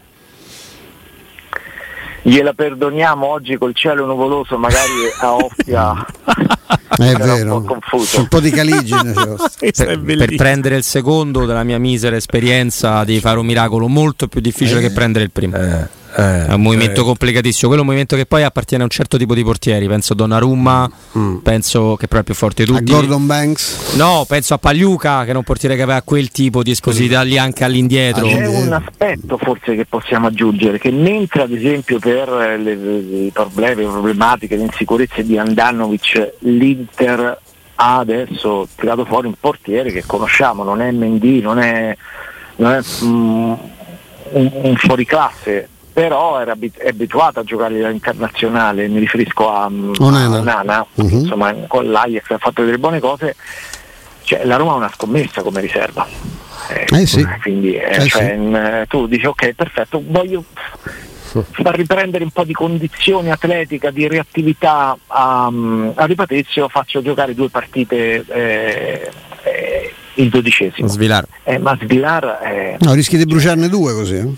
gliela 2.25 2.53
perdoniamo 2.53 3.25
oggi 3.25 3.57
col 3.57 3.75
cielo 3.75 4.05
nuvoloso, 4.05 4.57
magari 4.57 5.11
a 5.19 5.35
Ostia 5.35 6.05
è 6.97 7.13
vero, 7.15 7.57
un 7.57 7.65
po', 7.65 7.79
un 8.15 8.27
po' 8.27 8.39
di 8.39 8.49
caligine 8.49 9.13
per, 9.59 9.99
per, 9.99 10.35
prendere 10.35 10.77
il 10.77 10.83
secondo 10.83 11.45
della 11.45 11.63
mia 11.63 11.79
misera 11.79 12.15
esperienza 12.15 13.03
di 13.03 13.19
fare 13.19 13.39
un 13.39 13.45
miracolo 13.45 13.87
molto 13.87 14.27
più 14.27 14.39
difficile 14.39 14.79
eh, 14.79 14.83
che 14.83 14.91
prendere 14.91 15.25
il 15.25 15.31
primo. 15.31 15.57
Eh. 15.57 16.01
Eh, 16.15 16.47
è 16.47 16.53
un 16.53 16.61
movimento 16.61 17.01
eh. 17.01 17.03
complicatissimo. 17.03 17.67
Quello 17.67 17.77
è 17.77 17.81
un 17.81 17.85
movimento 17.85 18.15
che 18.15 18.25
poi 18.25 18.43
appartiene 18.43 18.83
a 18.83 18.85
un 18.85 18.91
certo 18.91 19.17
tipo 19.17 19.33
di 19.33 19.43
portieri. 19.43 19.87
Penso 19.87 20.13
a 20.13 20.15
Donnarumma, 20.15 20.89
mm. 21.17 21.37
penso 21.37 21.95
che 21.95 22.07
però 22.07 22.21
è 22.21 22.23
più 22.23 22.33
forte 22.33 22.63
di 22.63 22.71
tutti. 22.71 22.91
A 22.91 22.95
Gordon 22.95 23.25
Banks? 23.25 23.95
No, 23.95 24.25
penso 24.27 24.53
a 24.53 24.57
Pagliuca, 24.57 25.23
che 25.25 25.31
è 25.31 25.35
un 25.35 25.43
portiere 25.43 25.75
che 25.75 25.81
aveva 25.81 26.01
quel 26.01 26.29
tipo 26.29 26.61
di 26.61 26.71
esplosività 26.71 27.21
lì 27.21 27.37
anche 27.37 27.63
all'indietro. 27.63 28.27
C'è 28.27 28.45
un 28.45 28.73
aspetto 28.73 29.37
forse 29.37 29.75
che 29.75 29.85
possiamo 29.85 30.27
aggiungere, 30.27 30.77
che 30.77 30.91
mentre 30.91 31.43
ad 31.43 31.51
esempio 31.51 31.99
per 31.99 32.29
le, 32.59 32.73
i 32.73 33.31
problemi, 33.33 33.83
le 33.83 33.89
problematiche, 33.89 34.55
le 34.55 34.63
insicurezze 34.63 35.23
di 35.23 35.37
Andanovic, 35.37 36.33
l'Inter 36.39 37.39
ha 37.75 37.97
adesso 37.97 38.67
tirato 38.75 39.03
fuori 39.03 39.27
un 39.27 39.33
portiere 39.39 39.91
che 39.91 40.03
conosciamo, 40.05 40.63
non 40.63 40.79
è 40.79 40.91
Mendy, 40.91 41.41
non 41.41 41.57
è, 41.57 41.95
non 42.57 42.71
è 42.71 42.79
mm, 43.03 43.53
un, 44.33 44.51
un 44.53 44.75
fuoriclasse 44.75 45.69
però 45.93 46.39
era 46.41 46.57
è 46.77 46.87
abituata 46.89 47.41
a 47.41 47.43
giocare 47.43 47.73
a 47.73 47.75
livello 47.77 47.93
internazionale, 47.93 48.87
mi 48.87 48.99
riferisco 48.99 49.49
a, 49.49 49.65
Onana. 49.99 50.37
a 50.37 50.39
Onana, 50.39 50.85
Mhm. 50.95 51.09
insomma 51.19 51.53
con 51.67 51.89
l'Ajax 51.89 52.31
ha 52.31 52.37
fatto 52.39 52.63
delle 52.65 52.79
buone 52.79 52.99
cose, 52.99 53.35
cioè, 54.23 54.43
la 54.45 54.55
Roma 54.55 54.73
ha 54.73 54.75
una 54.77 54.91
scommessa 54.93 55.41
come 55.43 55.61
riserva. 55.61 56.05
Eh, 56.69 56.87
Eh 57.01 57.05
sì. 57.05 57.23
Quindi 57.41 57.75
eh, 57.75 58.03
Eh 58.03 58.07
cioè, 58.07 58.37
sì. 58.37 58.87
tu 58.87 59.05
dici 59.07 59.25
ok 59.27 59.51
perfetto, 59.53 60.01
voglio 60.05 60.43
far 61.51 61.75
riprendere 61.75 62.23
un 62.23 62.29
po' 62.31 62.43
di 62.43 62.53
condizione 62.53 63.31
atletica, 63.31 63.89
di 63.91 64.07
reattività 64.07 64.95
a, 65.07 65.45
a 65.95 66.05
Ripatrizio, 66.05 66.67
faccio 66.69 67.01
giocare 67.01 67.33
due 67.33 67.49
partite 67.49 68.23
eh, 68.27 69.11
il 70.15 70.29
dodicesimo. 70.29 70.87
Svilare. 70.87 71.27
Eh, 71.43 71.57
ma 71.57 71.77
Svilar 71.81 72.39
eh, 72.43 72.77
No, 72.79 72.93
rischi 72.93 73.17
di 73.17 73.25
bruciarne 73.25 73.67
due 73.69 73.93
così. 73.93 74.15
eh? 74.15 74.29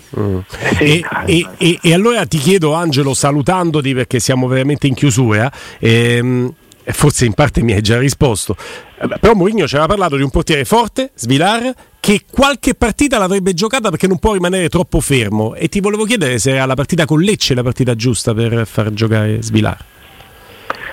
sì, 0.76 0.84
E, 0.84 1.04
e- 1.26 1.46
e- 1.58 1.78
e 1.82 1.92
allora 1.94 2.24
ti 2.26 2.38
chiedo, 2.38 2.72
Angelo, 2.74 3.14
salutandoti 3.14 3.94
perché 3.94 4.18
siamo 4.20 4.46
veramente 4.46 4.86
in 4.86 4.94
chiusura, 4.94 5.50
ehm, 5.78 6.52
forse 6.84 7.24
in 7.26 7.32
parte 7.34 7.62
mi 7.62 7.72
hai 7.72 7.82
già 7.82 7.98
risposto, 7.98 8.56
eh, 9.00 9.08
però 9.20 9.34
Mourinho 9.34 9.66
ci 9.66 9.74
aveva 9.74 9.88
parlato 9.88 10.16
di 10.16 10.22
un 10.22 10.30
portiere 10.30 10.64
forte, 10.64 11.10
Svilar, 11.14 11.72
che 11.98 12.22
qualche 12.30 12.74
partita 12.74 13.18
l'avrebbe 13.18 13.52
giocata 13.52 13.90
perché 13.90 14.06
non 14.06 14.18
può 14.18 14.32
rimanere 14.34 14.68
troppo 14.68 15.00
fermo. 15.00 15.54
E 15.56 15.68
ti 15.68 15.80
volevo 15.80 16.04
chiedere 16.04 16.38
se 16.38 16.52
era 16.54 16.64
la 16.64 16.74
partita 16.74 17.04
con 17.04 17.20
Lecce 17.20 17.54
la 17.54 17.64
partita 17.64 17.96
giusta 17.96 18.32
per 18.32 18.64
far 18.66 18.92
giocare 18.92 19.42
Svilar. 19.42 19.84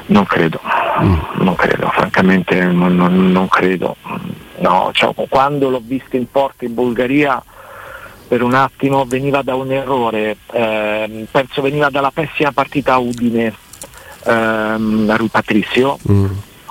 Non 0.05 0.25
credo, 0.25 0.59
non 1.39 1.55
credo, 1.55 1.89
francamente 1.93 2.61
non, 2.65 2.95
non- 2.95 3.31
non 3.31 3.47
credo. 3.47 3.95
No, 4.63 4.91
cioè, 4.93 5.13
quando 5.27 5.69
l'ho 5.69 5.81
visto 5.83 6.15
in 6.15 6.31
porta 6.31 6.63
in 6.63 6.73
Bulgaria 6.73 7.43
per 8.25 8.41
un 8.41 8.53
attimo 8.53 9.03
veniva 9.03 9.41
da 9.41 9.55
un 9.55 9.73
errore, 9.73 10.37
ehm, 10.53 11.25
penso 11.29 11.61
veniva 11.61 11.89
dalla 11.89 12.11
pessima 12.11 12.53
partita 12.53 12.93
a 12.93 12.97
Udine 12.97 13.53
ehm, 14.25 15.07
a 15.09 15.15
Rui 15.17 15.27
Patrizio. 15.27 15.99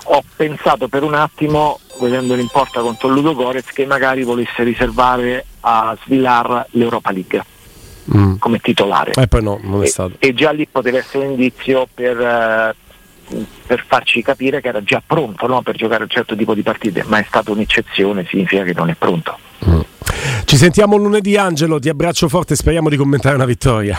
Ho 0.04 0.22
pensato 0.34 0.88
per 0.88 1.02
un 1.02 1.12
attimo, 1.12 1.80
vedendolo 2.00 2.40
in 2.40 2.48
porta 2.48 2.80
contro 2.80 3.08
Ludo 3.08 3.34
Gorez, 3.34 3.66
che 3.66 3.84
magari 3.84 4.22
volesse 4.22 4.62
riservare 4.62 5.44
a 5.60 5.94
Svilar 6.02 6.66
l'Europa 6.70 7.10
League 7.12 7.44
come 8.38 8.58
titolare 8.58 9.12
E 9.12 9.28
poi 9.28 9.42
no, 9.42 9.60
non 9.62 9.82
è 9.82 9.84
e, 9.84 9.86
stato. 9.86 10.14
e 10.18 10.34
già 10.34 10.50
lì 10.50 10.66
poteva 10.66 10.98
essere 10.98 11.24
un 11.24 11.30
indizio 11.32 11.86
per, 11.92 12.20
eh, 12.20 12.74
per 13.66 13.84
farci 13.86 14.22
capire 14.22 14.60
che 14.60 14.68
era 14.68 14.82
già 14.82 15.02
pronto 15.04 15.46
no, 15.46 15.62
per 15.62 15.76
giocare 15.76 16.02
un 16.02 16.08
certo 16.08 16.36
tipo 16.36 16.54
di 16.54 16.62
partite, 16.62 17.04
ma 17.06 17.18
è 17.18 17.24
stata 17.26 17.50
un'eccezione, 17.50 18.26
significa 18.28 18.62
che 18.64 18.72
non 18.74 18.90
è 18.90 18.94
pronto. 18.94 19.38
Ci 20.44 20.56
sentiamo 20.56 20.96
lunedì, 20.96 21.36
Angelo. 21.36 21.78
Ti 21.78 21.88
abbraccio 21.88 22.28
forte. 22.28 22.54
Speriamo 22.56 22.88
di 22.88 22.96
commentare 22.96 23.34
una 23.36 23.46
vittoria. 23.46 23.96